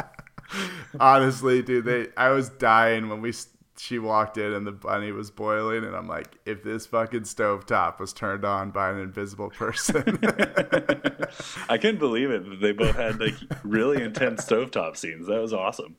[1.00, 3.34] Honestly, dude, they I was dying when we
[3.80, 8.00] she walked in and the bunny was boiling and I'm like, if this fucking stovetop
[8.00, 10.19] was turned on by an invisible person.
[11.69, 12.60] I couldn't believe it.
[12.60, 15.28] They both had like really intense stovetop scenes.
[15.28, 15.97] That was awesome.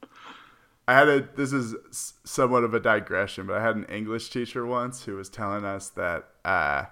[0.89, 1.77] I had a this is
[2.25, 5.91] somewhat of a digression, but I had an English teacher once who was telling us
[5.91, 6.87] that uh,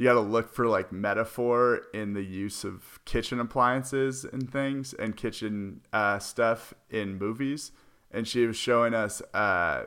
[0.00, 4.94] you got to look for like metaphor in the use of kitchen appliances and things
[4.94, 7.72] and kitchen uh, stuff in movies.
[8.10, 9.84] And she was showing us, uh,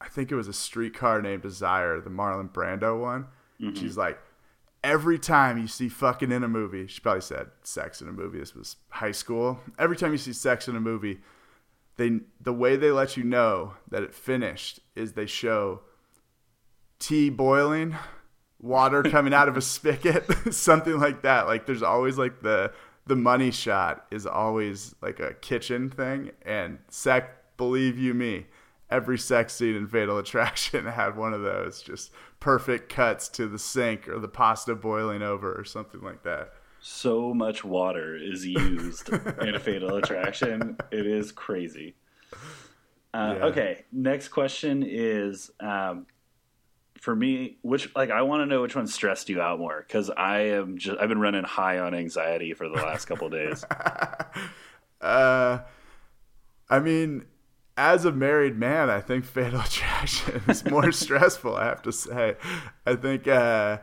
[0.00, 3.26] I think it was a streetcar named Desire, the Marlon Brando one.
[3.60, 3.74] Mm-hmm.
[3.74, 4.18] She's like,
[4.82, 8.38] every time you see fucking in a movie, she probably said sex in a movie.
[8.38, 9.60] This was high school.
[9.78, 11.18] Every time you see sex in a movie
[12.00, 15.82] they the way they let you know that it finished is they show
[16.98, 17.94] tea boiling,
[18.60, 21.46] water coming out of a spigot, something like that.
[21.46, 22.72] Like there's always like the
[23.06, 28.46] the money shot is always like a kitchen thing and sec believe you me
[28.88, 33.58] every sex scene in fatal attraction had one of those just perfect cuts to the
[33.58, 39.10] sink or the pasta boiling over or something like that so much water is used
[39.10, 40.78] in a fatal attraction.
[40.90, 41.94] It is crazy.
[43.12, 43.44] Uh, yeah.
[43.44, 46.06] Okay, next question is um,
[47.00, 47.58] for me.
[47.62, 50.78] Which like I want to know which one stressed you out more because I am
[50.78, 53.64] just I've been running high on anxiety for the last couple days.
[55.00, 55.58] uh,
[56.68, 57.24] I mean,
[57.76, 61.56] as a married man, I think Fatal Attraction is more stressful.
[61.56, 62.36] I have to say,
[62.86, 63.26] I think.
[63.26, 63.78] Uh,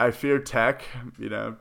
[0.00, 0.82] I fear tech.
[1.18, 1.56] You know,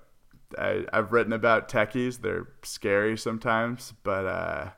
[0.57, 2.21] I, have written about techies.
[2.21, 4.69] They're scary sometimes, but uh,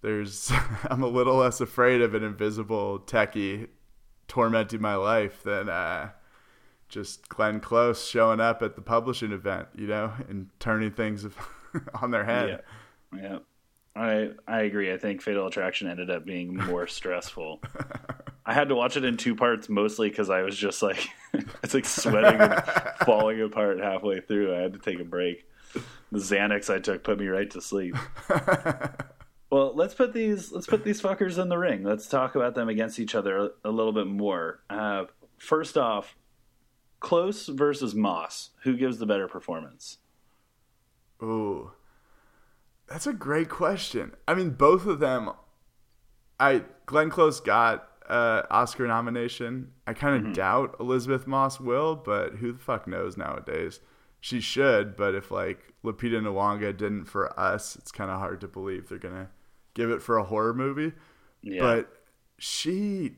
[0.00, 0.50] there's
[0.90, 3.68] I'm a little less afraid of an invisible techie
[4.28, 6.10] tormenting my life than uh,
[6.88, 11.26] just Glenn Close showing up at the publishing event, you know, and turning things
[12.02, 12.62] on their head.
[13.12, 13.20] Yeah.
[13.22, 13.38] yeah.
[13.96, 14.92] I I agree.
[14.92, 17.60] I think Fatal Attraction ended up being more stressful.
[18.46, 21.08] I had to watch it in two parts, mostly because I was just like,
[21.62, 22.62] it's like sweating and
[23.04, 24.54] falling apart halfway through.
[24.54, 25.46] I had to take a break.
[26.12, 27.96] The Xanax I took put me right to sleep.
[29.50, 31.82] Well, let's put these let's put these fuckers in the ring.
[31.82, 34.60] Let's talk about them against each other a, little bit more.
[34.68, 35.04] Uh,
[35.38, 36.16] first off,
[37.00, 38.50] Close versus Moss.
[38.64, 39.98] Who gives the better performance?
[41.22, 41.72] Ooh,
[42.88, 44.12] that's a great question.
[44.26, 45.30] I mean, both of them.
[46.38, 49.72] I Glenn Close got uh, Oscar nomination.
[49.86, 50.32] I kind of mm-hmm.
[50.32, 53.80] doubt Elisabeth Moss will, but who the fuck knows nowadays?
[54.20, 58.48] She should, but if like Lupita Nyong'o didn't for us, it's kind of hard to
[58.48, 59.30] believe they're gonna
[59.78, 60.92] give it for a horror movie.
[61.40, 61.60] Yeah.
[61.60, 61.92] But
[62.36, 63.12] she,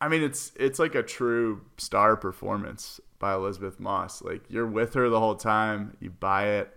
[0.00, 4.22] I mean, it's it's like a true star performance by Elisabeth Moss.
[4.22, 6.74] Like you're with her the whole time, you buy it.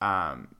[0.00, 0.56] Um,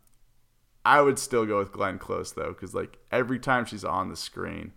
[0.85, 4.17] I would still go with Glenn Close though, because like every time she's on the
[4.17, 4.73] screen,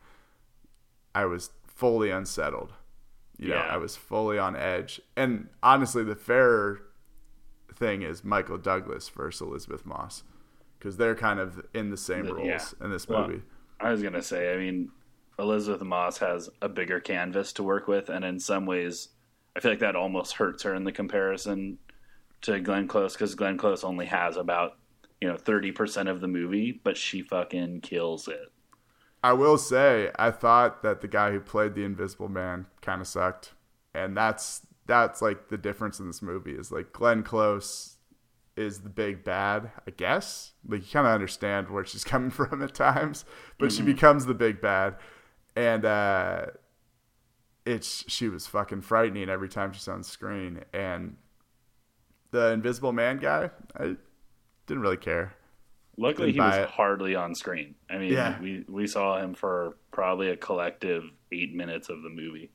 [1.13, 2.73] I was fully unsettled.
[3.37, 5.01] You know, I was fully on edge.
[5.17, 6.83] And honestly, the fairer
[7.73, 10.21] thing is Michael Douglas versus Elisabeth Moss
[10.81, 12.85] because they're kind of in the same roles yeah.
[12.85, 13.35] in this movie.
[13.35, 13.41] Well,
[13.79, 14.89] I was gonna say, I mean,
[15.37, 19.09] Elisabeth Moss has a bigger canvas to work with, and in some ways,
[19.55, 21.77] I feel like that almost hurts her in the comparison
[22.41, 24.77] to Glenn Close because Glenn Close only has about
[25.19, 28.51] you know thirty percent of the movie, but she fucking kills it.
[29.23, 33.07] I will say I thought that the guy who played the Invisible Man kind of
[33.07, 33.53] sucked,
[33.93, 37.97] and that's that's like the difference in this movie is like Glenn Close
[38.55, 40.51] is the big bad, I guess.
[40.67, 43.25] Like you kind of understand where she's coming from at times,
[43.57, 43.77] but mm-hmm.
[43.77, 44.95] she becomes the big bad,
[45.55, 46.45] and uh,
[47.65, 51.17] it's she was fucking frightening every time she's on screen, and
[52.31, 53.95] the Invisible Man guy, I
[54.67, 55.35] didn't really care.
[55.97, 56.69] Luckily, he was it.
[56.69, 57.75] hardly on screen.
[57.89, 58.39] I mean, yeah.
[58.39, 62.51] we we saw him for probably a collective eight minutes of the movie.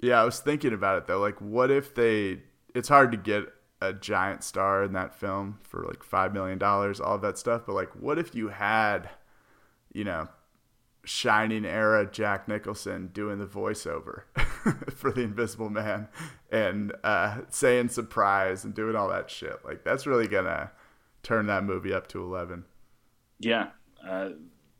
[0.00, 1.20] Yeah, I was thinking about it though.
[1.20, 2.42] Like, what if they?
[2.74, 3.44] It's hard to get
[3.80, 7.62] a giant star in that film for like five million dollars, all of that stuff.
[7.66, 9.10] But like, what if you had,
[9.92, 10.28] you know,
[11.04, 14.22] shining era Jack Nicholson doing the voiceover
[14.94, 16.08] for the Invisible Man
[16.50, 19.64] and uh, saying surprise and doing all that shit?
[19.64, 20.70] Like, that's really gonna
[21.22, 22.64] turn that movie up to eleven.
[23.38, 23.68] Yeah,
[24.06, 24.30] uh,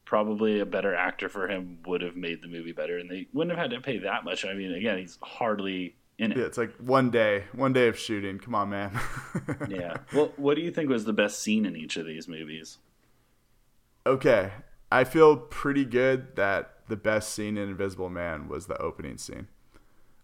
[0.04, 3.56] probably a better actor for him would have made the movie better, and they wouldn't
[3.56, 4.44] have had to pay that much.
[4.44, 6.38] I mean, again, he's hardly in it.
[6.38, 8.38] Yeah, it's like one day, one day of shooting.
[8.38, 8.98] Come on, man.
[9.68, 9.98] yeah.
[10.12, 12.78] Well, what do you think was the best scene in each of these movies?
[14.06, 14.52] Okay,
[14.92, 19.48] I feel pretty good that the best scene in Invisible Man was the opening scene.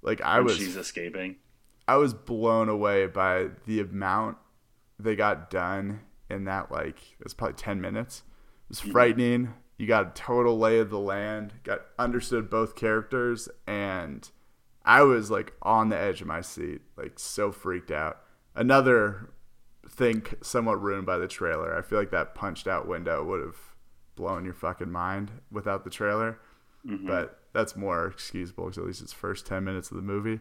[0.03, 1.37] Like I When was, she's escaping.
[1.89, 4.37] I was blown away by the amount
[4.99, 6.71] they got done in that.
[6.71, 8.23] Like it was probably ten minutes.
[8.65, 8.93] It was mm-hmm.
[8.93, 9.55] frightening.
[9.79, 11.55] You got a total lay of the land.
[11.65, 14.31] Got understood both characters, and
[14.85, 18.19] I was like on the edge of my seat, like so freaked out.
[18.55, 19.31] Another
[19.89, 21.77] thing somewhat ruined by the trailer.
[21.77, 23.57] I feel like that punched out window would have
[24.17, 26.39] blown your fucking mind without the trailer.
[26.87, 27.07] Mm-hmm.
[27.07, 30.41] But that's more excusable because at least it's first 10 minutes of the movie.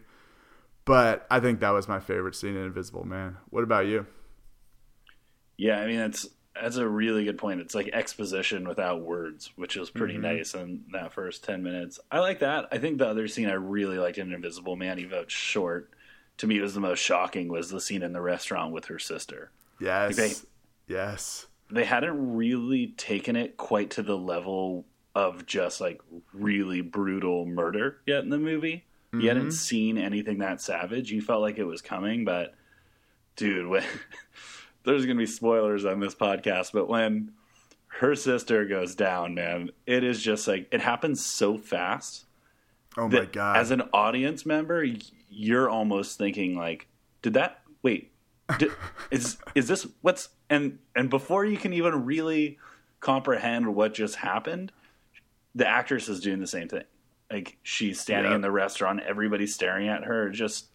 [0.84, 3.36] But I think that was my favorite scene in Invisible Man.
[3.50, 4.06] What about you?
[5.56, 6.26] Yeah, I mean that's
[6.60, 7.60] that's a really good point.
[7.60, 10.36] It's like exposition without words, which is pretty mm-hmm.
[10.36, 11.98] nice in that first ten minutes.
[12.10, 12.68] I like that.
[12.72, 15.90] I think the other scene I really liked in Invisible Man, even though it's short,
[16.38, 18.98] to me it was the most shocking was the scene in the restaurant with her
[18.98, 19.50] sister.
[19.80, 20.18] Yes.
[20.18, 20.34] Okay.
[20.86, 21.46] Yes.
[21.70, 26.00] They hadn't really taken it quite to the level of just like
[26.32, 28.84] really brutal murder yet in the movie.
[29.12, 29.50] You hadn't mm-hmm.
[29.50, 31.10] seen anything that savage.
[31.10, 32.54] You felt like it was coming, but
[33.34, 33.82] dude, when
[34.84, 37.32] there's gonna be spoilers on this podcast, but when
[37.98, 42.24] her sister goes down, man, it is just like it happens so fast
[42.96, 43.56] Oh my God.
[43.56, 44.84] as an audience member,
[45.28, 46.86] you're almost thinking like,
[47.22, 48.10] did that wait?
[48.58, 48.72] Did,
[49.10, 52.58] is is this what's and and before you can even really
[53.00, 54.72] comprehend what just happened,
[55.54, 56.84] the actress is doing the same thing.
[57.30, 58.36] Like she's standing Yeah.
[58.36, 60.30] in the restaurant, everybody's staring at her.
[60.30, 60.66] Just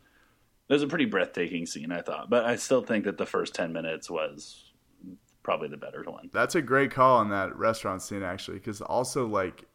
[0.68, 2.30] it was a pretty breathtaking scene, I thought.
[2.30, 4.72] But I still think that the first ten minutes was
[5.44, 6.30] probably the better one.
[6.34, 9.66] That's a great call on that restaurant scene, actually, because also, like,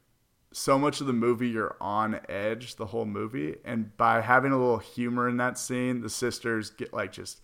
[0.52, 3.56] so much of the movie, you're on edge the whole movie.
[3.64, 7.40] And by having a little humor in that scene, the sisters get, like, just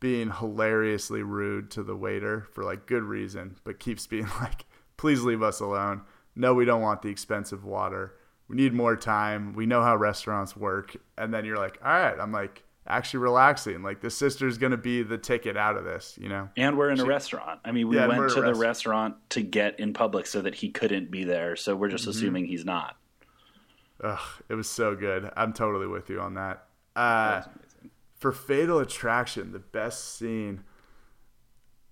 [0.00, 4.64] being hilariously rude to the waiter for, like, good reason, but keeps being like,
[4.96, 6.00] please leave us alone.
[6.34, 8.14] No, we don't want the expensive water.
[8.48, 9.52] We need more time.
[9.52, 10.96] We know how restaurants work.
[11.18, 13.82] And then you're like, all right, I'm like, actually relaxing.
[13.82, 16.48] Like, the sister's going to be the ticket out of this, you know?
[16.56, 17.60] And we're in a restaurant.
[17.64, 20.54] I mean, we Yeah, went to the rest- restaurant to get in public so that
[20.56, 21.54] he couldn't be there.
[21.56, 21.96] So we're Mm-hmm.
[21.96, 22.96] just assuming he's not.
[24.02, 25.30] Ugh, it was so good.
[25.36, 26.64] I'm totally with you on that.
[26.96, 27.42] Uh,
[28.16, 30.62] for Fatal Attraction, the best scene,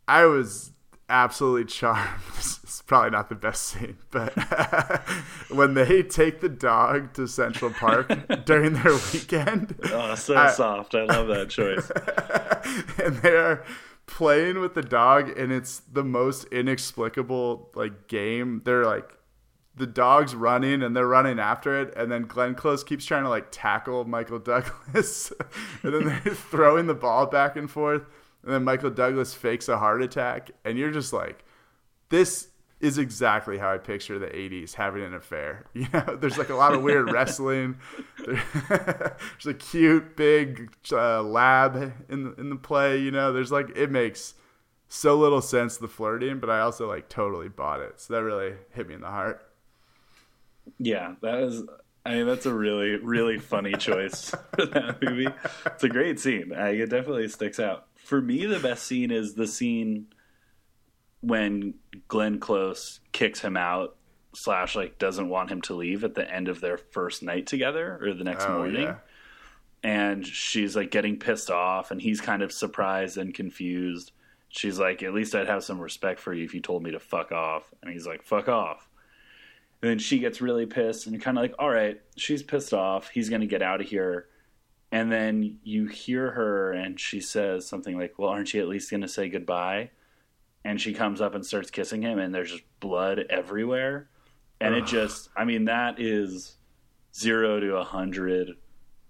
[0.08, 0.72] I was
[1.08, 2.08] absolutely charmed.
[2.68, 4.32] It's probably not the best scene, but
[5.50, 8.08] when they take the dog to Central Park
[8.44, 10.94] during their weekend, Oh, so I- soft.
[10.94, 11.90] I love that choice.
[13.02, 13.64] and they're
[14.06, 19.10] playing with the dog and it's the most inexplicable like game they're like
[19.74, 23.28] the dog's running and they're running after it and then glenn close keeps trying to
[23.28, 25.32] like tackle michael douglas
[25.82, 28.02] and then they're throwing the ball back and forth
[28.46, 31.44] and then michael douglas fakes a heart attack and you're just like
[32.08, 35.64] this is exactly how I picture the 80s having an affair.
[35.74, 37.78] You know, there's like a lot of weird wrestling.
[38.26, 42.98] There's a cute big uh, lab in the, in the play.
[42.98, 44.34] You know, there's like it makes
[44.88, 48.00] so little sense the flirting, but I also like totally bought it.
[48.00, 49.46] So that really hit me in the heart.
[50.78, 51.62] Yeah, that is.
[52.04, 55.28] I mean, that's a really, really funny choice for that movie.
[55.66, 56.52] It's a great scene.
[56.54, 57.85] I, it definitely sticks out.
[58.06, 60.06] For me, the best scene is the scene
[61.20, 61.74] when
[62.08, 63.96] Glenn Close kicks him out
[64.34, 67.98] slash like doesn't want him to leave at the end of their first night together
[68.02, 68.82] or the next Oh, morning.
[68.82, 68.96] yeah.
[69.82, 74.12] and she's like getting pissed off and he's kind of surprised and confused.
[74.50, 77.00] She's like at least i'd have some respect for you if you told me to
[77.00, 77.72] fuck off.
[77.82, 78.88] And he's like fuck off.
[79.82, 83.08] And then she gets really pissed and kind of like all right she's pissed off.
[83.10, 84.28] He's going to get out of here
[84.96, 88.90] and then you hear her and she says something like well aren't you at least
[88.90, 89.90] going to say goodbye
[90.64, 94.08] and she comes up and starts kissing him and there's just blood everywhere
[94.60, 96.56] and it just i mean that is
[97.16, 98.56] zero to a hundred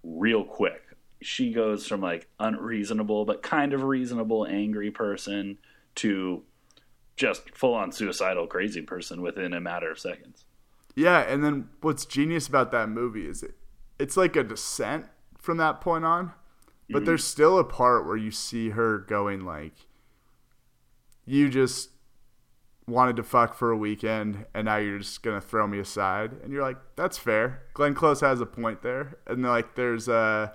[0.06, 0.82] real quick.
[1.20, 5.58] She goes from like unreasonable but kind of reasonable angry person
[5.96, 6.42] to
[7.16, 10.44] just full on suicidal crazy person within a matter of seconds.
[10.94, 13.54] Yeah, and then what's genius about that movie is it,
[13.98, 15.06] it's like a descent
[15.46, 16.32] from that point on,
[16.90, 19.74] but there's still a part where you see her going like,
[21.24, 21.90] you just
[22.88, 26.32] wanted to fuck for a weekend and now you're just gonna throw me aside.
[26.42, 27.62] And you're like that's fair.
[27.74, 29.18] Glenn close has a point there.
[29.26, 30.50] And like there's uh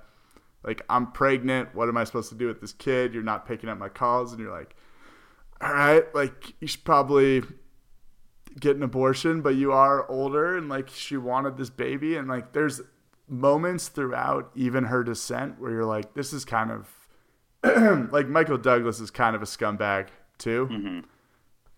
[0.64, 1.76] like i'm pregnant.
[1.76, 3.14] What am i supposed to do with this kid?
[3.14, 4.32] You're not picking up my calls.
[4.32, 4.76] And you're like
[5.60, 7.44] all right like you should probably
[8.60, 12.16] get an abortion but you are older and like she wanted this baby.
[12.16, 12.80] And like there's
[13.32, 16.88] moments throughout even her descent where you're like this is kind of
[18.12, 21.00] like michael douglas is kind of a scumbag too mm-hmm.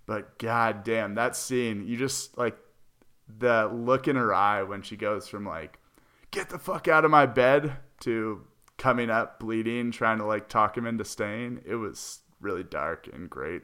[0.05, 2.57] but god damn, that scene, you just like
[3.37, 5.79] the look in her eye when she goes from like,
[6.31, 8.41] get the fuck out of my bed to
[8.77, 11.61] coming up bleeding, trying to like talk him into staying.
[11.65, 13.61] It was really dark and great.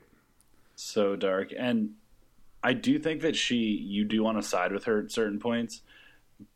[0.76, 1.92] so dark and
[2.64, 5.82] i do think that she you do want to side with her at certain points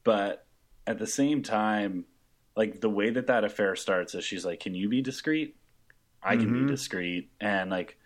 [0.04, 0.46] but
[0.88, 2.06] at the same time
[2.56, 5.56] like the way that that affair starts is she's like can you be discreet
[6.22, 6.68] i can be mm-hmm.
[6.68, 7.98] discreet and like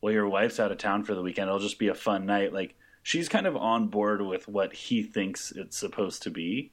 [0.00, 2.52] well your wife's out of town for the weekend it'll just be a fun night
[2.52, 6.72] like she's kind of on board with what he thinks it's supposed to be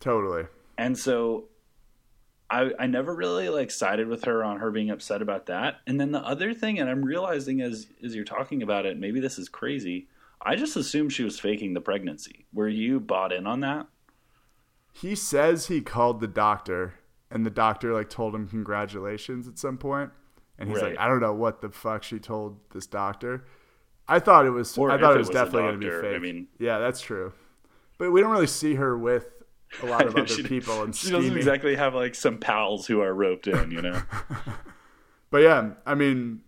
[0.00, 0.44] Totally.
[0.78, 1.48] and so
[2.52, 5.76] I, I never really like sided with her on her being upset about that.
[5.86, 9.20] And then the other thing, and I'm realizing as as you're talking about it, maybe
[9.20, 10.06] this is crazy.
[10.44, 12.44] I just assumed she was faking the pregnancy.
[12.52, 13.86] Were you bought in on that?
[14.92, 16.94] He says he called the doctor
[17.30, 20.10] and the doctor like told him congratulations at some point.
[20.58, 20.90] And he's Right.
[20.90, 23.44] like, I don't know what the fuck she told this doctor.
[24.06, 26.00] I thought it was Or I thought it it was, was definitely going to be
[26.08, 26.16] fake.
[26.16, 27.32] I mean- yeah, that's true.
[27.98, 29.26] But we don't really see her with
[29.82, 33.00] a lot of other She- people and she doesn't exactly have like some pals who
[33.00, 34.02] are roped in, you know.
[35.30, 36.42] But yeah, I mean,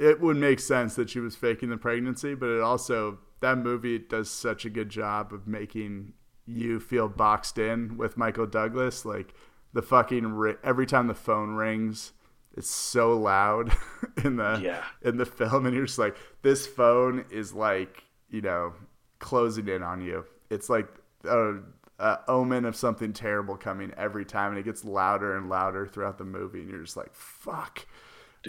[0.00, 3.96] it would make sense that she was faking the pregnancy, but it also that movie
[3.98, 6.14] does such a good job of making
[6.46, 9.04] you feel boxed in with Michael Douglas.
[9.04, 9.34] Like
[9.72, 12.12] the fucking ri- every time the phone rings,
[12.56, 13.72] it's so loud
[14.24, 14.84] in the Yeah.
[15.02, 18.72] in the film, and you're just like, this phone is like you know
[19.18, 20.24] closing in on you.
[20.50, 20.88] It's like
[21.24, 21.56] a,
[21.98, 26.18] a omen of something terrible coming every time, and it gets louder and louder throughout
[26.18, 27.86] the movie, and you're just like, fuck.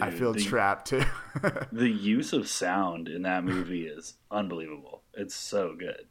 [0.00, 1.02] I feel the- trapped too.
[1.72, 5.02] the use of sound in that movie is unbelievable.
[5.12, 6.06] It's so good.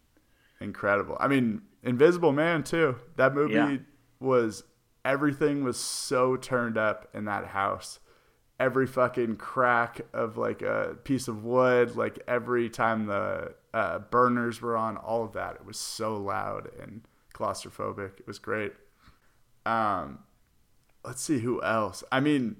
[0.61, 1.17] Incredible.
[1.19, 2.95] I mean, Invisible Man too.
[3.17, 3.77] That movie Yeah.
[4.19, 4.63] was
[5.03, 7.99] everything was so turned up in that house.
[8.59, 14.61] Every fucking crack of like a piece of wood, like every time the uh, burners
[14.61, 15.55] were on, all of that.
[15.55, 17.01] It was so loud and
[17.33, 18.19] claustrophobic.
[18.19, 18.73] It was great.
[19.65, 20.19] Um,
[21.03, 22.03] let's see who else.
[22.11, 22.57] I mean,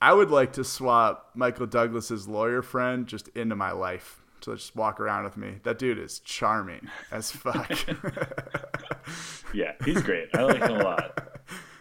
[0.00, 4.76] I would like to swap Michael Douglas's lawyer friend just into my life to just
[4.76, 5.56] walk around with me.
[5.62, 7.70] That dude is charming as fuck.
[9.52, 10.28] Yeah, he's great.
[10.34, 11.28] I like him a lot.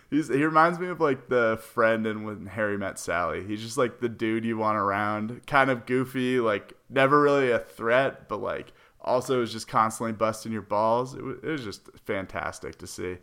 [0.09, 3.45] He's, he reminds me of like the friend in when Harry met Sally.
[3.45, 7.59] He's just like the dude you want around, kind of goofy, like never really a
[7.59, 11.15] threat, but like also is just constantly busting your balls.
[11.15, 13.17] It was, it was just fantastic to see.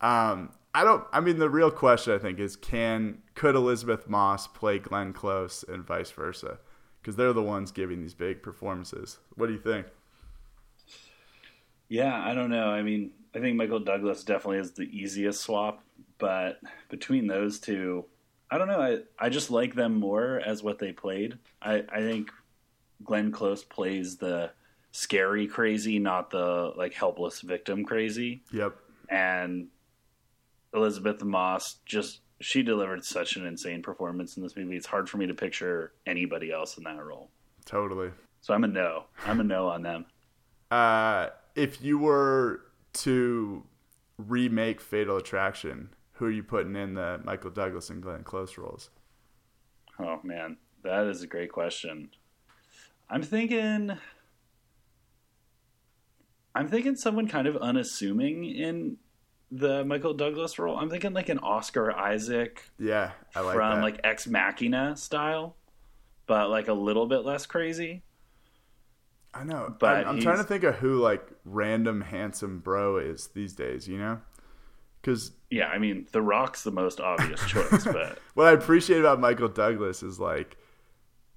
[0.00, 1.04] Um, I don't.
[1.12, 5.64] I mean, the real question I think is, can could Elisabeth Moss play Glenn Close
[5.68, 6.58] and vice versa?
[7.02, 9.18] Because they're the ones giving these big performances.
[9.34, 9.86] What do you think?
[11.88, 12.68] Yeah, I don't know.
[12.68, 15.84] I mean, I think Michael Douglas definitely is the easiest swap,
[16.18, 18.06] but between those two,
[18.50, 18.80] I don't know.
[18.80, 21.38] I, I just like them more as what they played.
[21.60, 22.30] I, I think
[23.04, 24.52] Glenn Close plays the
[24.92, 28.42] scary crazy, not the like helpless victim crazy.
[28.52, 28.74] Yep.
[29.10, 29.68] And
[30.72, 34.76] Elisabeth Moss just she delivered such an insane performance in this movie.
[34.76, 37.30] It's hard for me to picture anybody else in that role.
[37.64, 38.10] Totally.
[38.40, 39.04] So I'm a no.
[39.24, 40.06] I'm a no on them.
[40.70, 42.62] Uh, if you were
[42.94, 43.64] to
[44.18, 48.90] remake Fatal Attraction, who are you putting in the Michael Douglas and Glenn Close roles?
[49.98, 52.10] Oh man, that is a great question.
[53.08, 53.96] I'm thinking
[56.54, 58.98] I'm thinking someone kind of unassuming in
[59.52, 60.76] the Michael Douglas role.
[60.78, 63.82] I'm thinking like an Oscar Isaac Yeah, I like from that.
[63.82, 65.56] like Ex Machina style,
[66.26, 68.02] but like a little bit less crazy.
[69.34, 73.28] I know, but I'm, I'm trying to think of who like random handsome bro is
[73.28, 73.86] these days.
[73.86, 74.20] You know,
[75.00, 79.20] because Yeah, I mean, The Rock's the most obvious choice, but what I appreciate about
[79.20, 80.56] Michael Douglas is like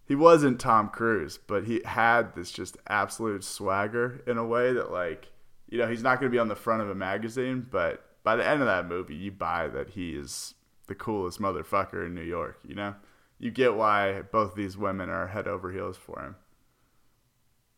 [0.08, 4.92] he wasn't Tom Cruise, but he had this just absolute swagger in a way that
[4.92, 5.32] like
[5.70, 8.36] you know he's not going to be on the front of a magazine, but by
[8.36, 10.56] the end of that movie, you buy that he is
[10.88, 12.60] the coolest motherfucker in New York.
[12.68, 12.96] You know,
[13.40, 16.36] you get why both these women are head over heels for him.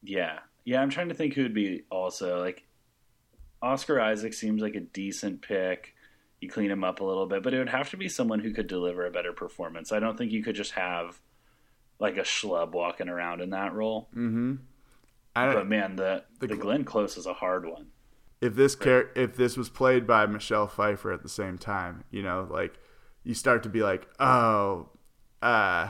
[0.03, 2.65] yeah, Yeah, I'm trying to think who would be also like
[3.61, 5.95] Oscar Isaac seems like a decent pick.
[6.41, 8.53] You clean him up a little bit, but it would have to be someone who
[8.53, 9.91] could deliver a better performance.
[9.91, 11.19] I don't think you could just have
[11.99, 14.09] like a schlub walking around in that role.
[14.15, 14.55] Mm-hmm.
[15.45, 17.87] But man, the The the, Glenn Close is a hard one.
[18.41, 22.21] if this char- if this was played by Michelle Pfeiffer at the same time, you
[22.23, 22.73] know, like
[23.23, 24.89] you start to be like, oh,
[25.41, 25.89] uh,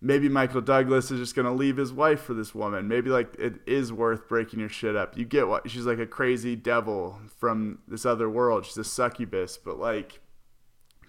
[0.00, 2.88] maybe Michael Douglas is just gonna leave his wife for this woman.
[2.88, 5.16] Maybe like it is worth breaking your shit up.
[5.16, 8.66] You get what she's like a crazy devil from this other world.
[8.66, 10.20] She's a succubus, but like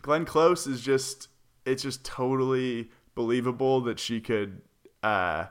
[0.02, 1.28] Glenn Close is just
[1.66, 4.62] it's just totally believable that she could
[5.04, 5.46] uh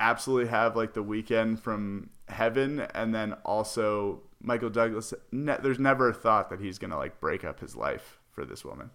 [0.00, 6.08] absolutely have like the weekend from heaven and then also Michael Douglas ne- there's never
[6.08, 8.90] a thought that he's going to like break up his life for this woman.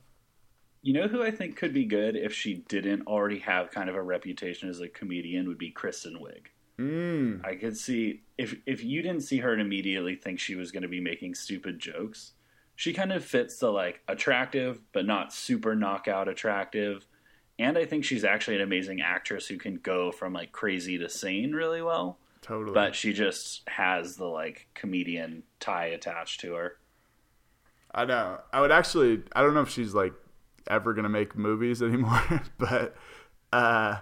[0.82, 3.96] You know who I think could be good if she didn't already have kind of
[3.96, 6.48] a reputation as a comedian would be Kristen Wiig.
[6.80, 7.46] Mm.
[7.46, 10.84] I could see if if you didn't see her and immediately think she was going
[10.84, 12.34] to be making stupid jokes.
[12.76, 17.08] She kind of fits the like attractive but not super knockout attractive.
[17.58, 21.10] And I think she's actually an amazing actress who can go from like crazy to
[21.10, 22.18] sane really well.
[22.42, 22.74] Totally.
[22.74, 26.78] But she just has the like comedian tie attached to her.
[27.94, 28.40] I know.
[28.52, 30.14] I would actually I don't know if she's like
[30.68, 32.96] ever going to make movies anymore, but
[33.52, 33.98] uh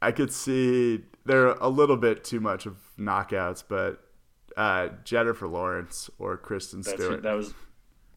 [0.00, 4.02] I could see they're a little bit too much of knockouts, but
[4.56, 7.22] uh Jennifer Lawrence or Kristen That's Stewart.
[7.22, 7.52] that was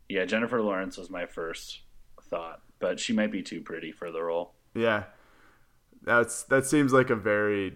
[0.08, 1.82] yeah, Jennifer Lawrence was my first
[2.22, 4.54] thought, but she might be too pretty for the role.
[4.76, 5.06] Yeah,
[6.04, 7.76] that's that seems like a very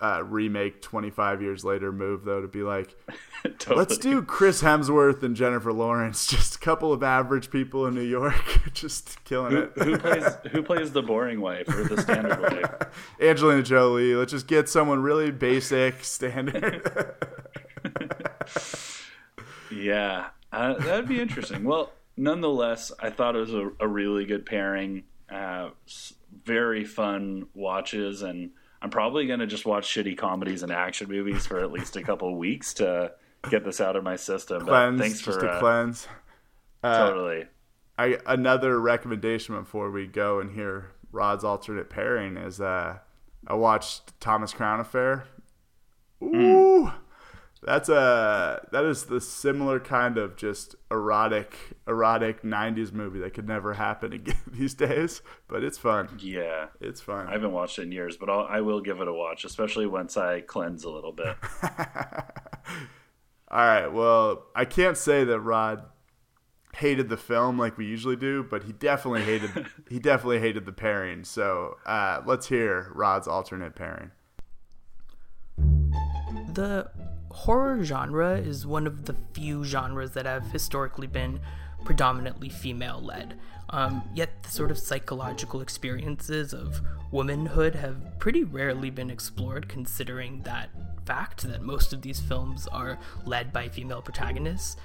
[0.00, 2.94] uh, remake 25 years later move though to be like
[3.44, 3.76] Totally.
[3.76, 8.02] let's do chris hemsworth and jennifer lawrence just a couple of average people in new
[8.02, 8.34] york
[8.74, 13.14] just killing who, it who plays who plays the boring wife or the standard wife?
[13.20, 16.82] angelina jolie let's just get someone really basic standard
[19.70, 21.64] Yeah, uh, that would be interesting.
[21.64, 25.04] Well, nonetheless, I thought it was a, a really good pairing.
[25.30, 25.70] Uh,
[26.44, 28.50] very fun watches, and
[28.82, 32.02] I'm probably going to just watch shitty comedies and action movies for at least a
[32.02, 33.12] couple weeks to
[33.50, 34.60] get this out of my system.
[34.60, 36.08] But cleanse thanks just for a uh, cleanse
[36.82, 37.44] Uh, totally.
[37.96, 42.98] I another recommendation before we go and hear Rod's alternate pairing is uh,
[43.46, 45.26] I watched Thomas Crown Affair.
[46.22, 46.90] Ooh,
[47.64, 51.56] that's a that is the similar kind of just erotic
[51.88, 56.18] erotic '90s movie that could never happen again these days, but it's fun.
[56.20, 57.26] Yeah, It's fun.
[57.26, 59.86] I haven't watched it in years, but I'll, I will give it a watch, especially
[59.86, 61.36] once I cleanse a little bit.
[63.50, 63.88] All right.
[63.88, 65.84] Well, I can't say that Rod
[66.76, 69.50] hated the film like we usually do, but he definitely hated
[69.88, 71.24] he definitely hated the pairing.
[71.24, 74.10] So uh, let's hear Rod's alternate pairing.
[76.52, 76.90] The
[77.34, 81.40] horror genre is one of the few genres that have historically been
[81.84, 83.34] predominantly female led.
[83.70, 86.80] Um, yet the sort of psychological experiences of
[87.10, 90.70] womanhood have pretty rarely been explored, considering that
[91.04, 94.76] fact that most of these films are led by female protagonists.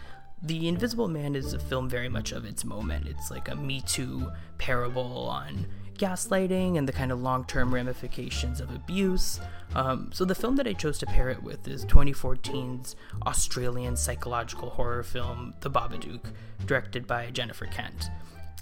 [0.42, 3.08] The Invisible Man is a film very much of its moment.
[3.08, 5.68] It's like a Me Too parable on
[6.00, 9.40] gaslighting and the kind of long term ramifications of abuse.
[9.76, 12.96] Um, so, the film that I chose to pair it with is 2014's
[13.28, 16.32] Australian psychological horror film, The Babadook,
[16.66, 18.10] directed by Jennifer Kent.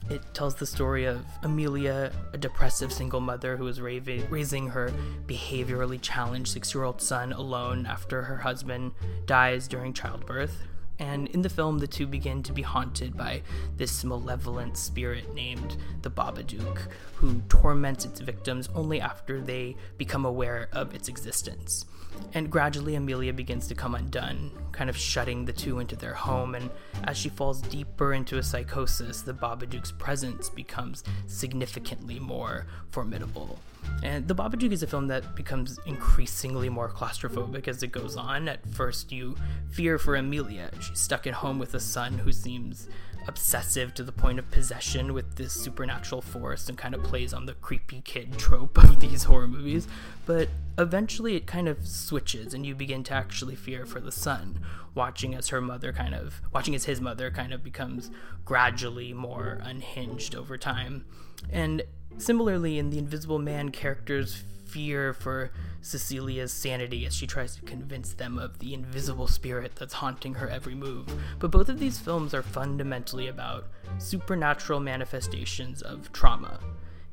[0.09, 4.91] It tells the story of Amelia, a depressive single mother who is raising her
[5.27, 8.93] behaviorally challenged six year old son alone after her husband
[9.25, 10.63] dies during childbirth.
[10.99, 13.43] And in the film, the two begin to be haunted by
[13.75, 16.79] this malevolent spirit named the Babadook,
[17.15, 21.85] who torments its victims only after they become aware of its existence.
[22.33, 26.55] And gradually, Amelia begins to come undone, kind of shutting the two into their home.
[26.55, 26.69] And
[27.03, 33.59] as she falls deeper into a psychosis, the Babadook's presence becomes significantly more formidable.
[34.03, 38.47] And The Babadook is a film that becomes increasingly more claustrophobic as it goes on.
[38.47, 39.35] At first, you
[39.69, 40.69] fear for Amelia.
[40.79, 42.87] She's stuck at home with a son who seems
[43.27, 47.45] obsessive to the point of possession with this supernatural force and kind of plays on
[47.45, 49.87] the creepy kid trope of these horror movies.
[50.25, 54.59] But eventually it kind of switches and you begin to actually fear for the son,
[54.95, 58.09] watching as her mother kind of watching as his mother kind of becomes
[58.45, 61.05] gradually more unhinged over time.
[61.51, 61.83] And
[62.17, 65.51] similarly in the Invisible Man characters fear for
[65.81, 70.49] Cecilia's sanity as she tries to convince them of the invisible spirit that's haunting her
[70.49, 71.07] every move.
[71.39, 76.59] But both of these films are fundamentally about supernatural manifestations of trauma.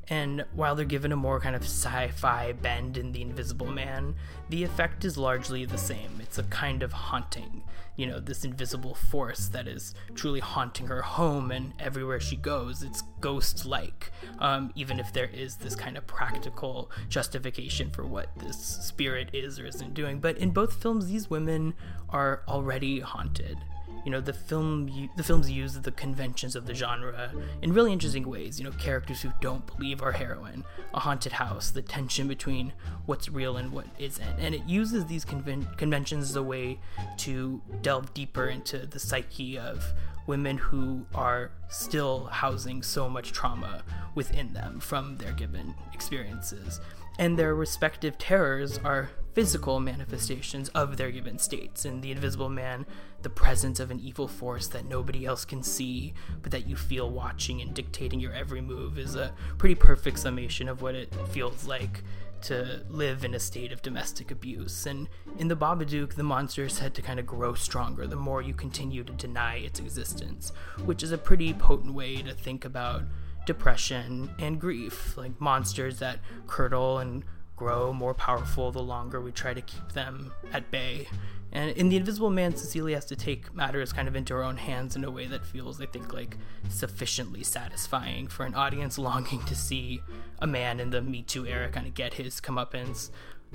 [0.07, 4.15] And while they're given a more kind of sci fi bend in The Invisible Man,
[4.49, 6.19] the effect is largely the same.
[6.21, 7.63] It's a kind of haunting.
[7.95, 12.83] You know, this invisible force that is truly haunting her home and everywhere she goes.
[12.83, 18.27] It's ghost like, um, even if there is this kind of practical justification for what
[18.37, 20.19] this spirit is or isn't doing.
[20.19, 21.73] But in both films, these women
[22.09, 23.57] are already haunted
[24.05, 27.31] you know the film the films use the conventions of the genre
[27.61, 28.59] in really interesting ways.
[28.59, 32.71] You know characters who don't believe are heroine a haunted house the tension between
[33.05, 34.39] what's real and what isn't.
[34.39, 36.79] And it uses these conven- conventions as a way
[37.17, 39.85] to delve deeper into the psyche of
[40.27, 43.83] women who are still housing so much trauma
[44.15, 46.79] within them from their given experiences.
[47.19, 51.83] And their respective terrors are physical manifestations of their given states.
[51.83, 52.85] In The Invisible Man,
[53.21, 57.09] the presence of an evil force that nobody else can see, but that you feel
[57.09, 61.67] watching and dictating your every move, is a pretty perfect summation of what it feels
[61.67, 62.01] like
[62.43, 64.85] to live in a state of domestic abuse.
[64.85, 68.41] And in The Babadook, the monster is said to kind of grow stronger the more
[68.41, 70.53] you continue to deny its existence,
[70.85, 73.03] which is a pretty potent way to think about
[73.45, 77.25] depression and grief, like monsters that curdle and
[77.55, 81.07] grow more powerful the longer we try to keep them at bay.
[81.51, 84.57] And in The Invisible Man, Cecilia has to take matters kind of into her own
[84.57, 86.37] hands in a way that feels, I think, like
[86.67, 90.01] sufficiently satisfying for an audience longing to see
[90.39, 93.09] a man in the Me Too era kind of get his comeuppance.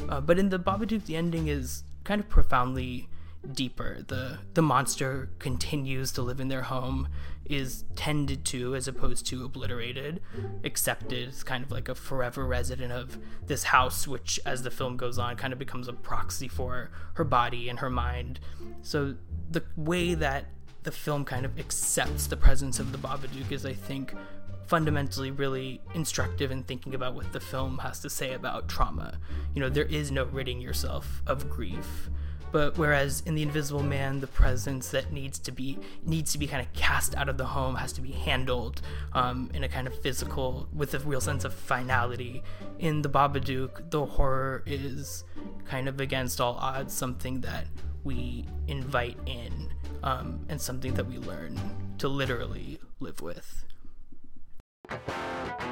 [0.09, 3.09] Uh, but in The Babadook, the ending is kind of profoundly
[3.53, 4.03] deeper.
[4.07, 7.09] The the monster continues to live in their home,
[7.51, 10.21] is tended to as opposed to obliterated,
[10.65, 14.97] accepted as kind of like a forever resident of this house, which as the film
[14.97, 18.41] goes on kind of becomes a proxy for her body and her mind.
[18.83, 19.17] So
[19.51, 20.47] the way that
[20.83, 24.15] the film kind of accepts the presence of the Babadook is I think
[24.67, 29.19] fundamentally really instructive in thinking about what the film has to say about trauma.
[29.53, 32.09] You know, there is no ridding yourself of grief.
[32.53, 36.47] But whereas in the Invisible Man, the presence that needs to be needs to be
[36.47, 38.83] kind of cast out of the home has to be handled
[39.13, 42.43] um, in a kind of physical, with a real sense of finality.
[42.79, 45.25] In the Babadook, the horror is
[45.65, 47.67] kind of against all odds something that
[48.03, 49.69] we invite in
[50.03, 51.59] um, and something that we learn
[51.99, 53.65] to literally live with.
[54.91, 55.71] Oh.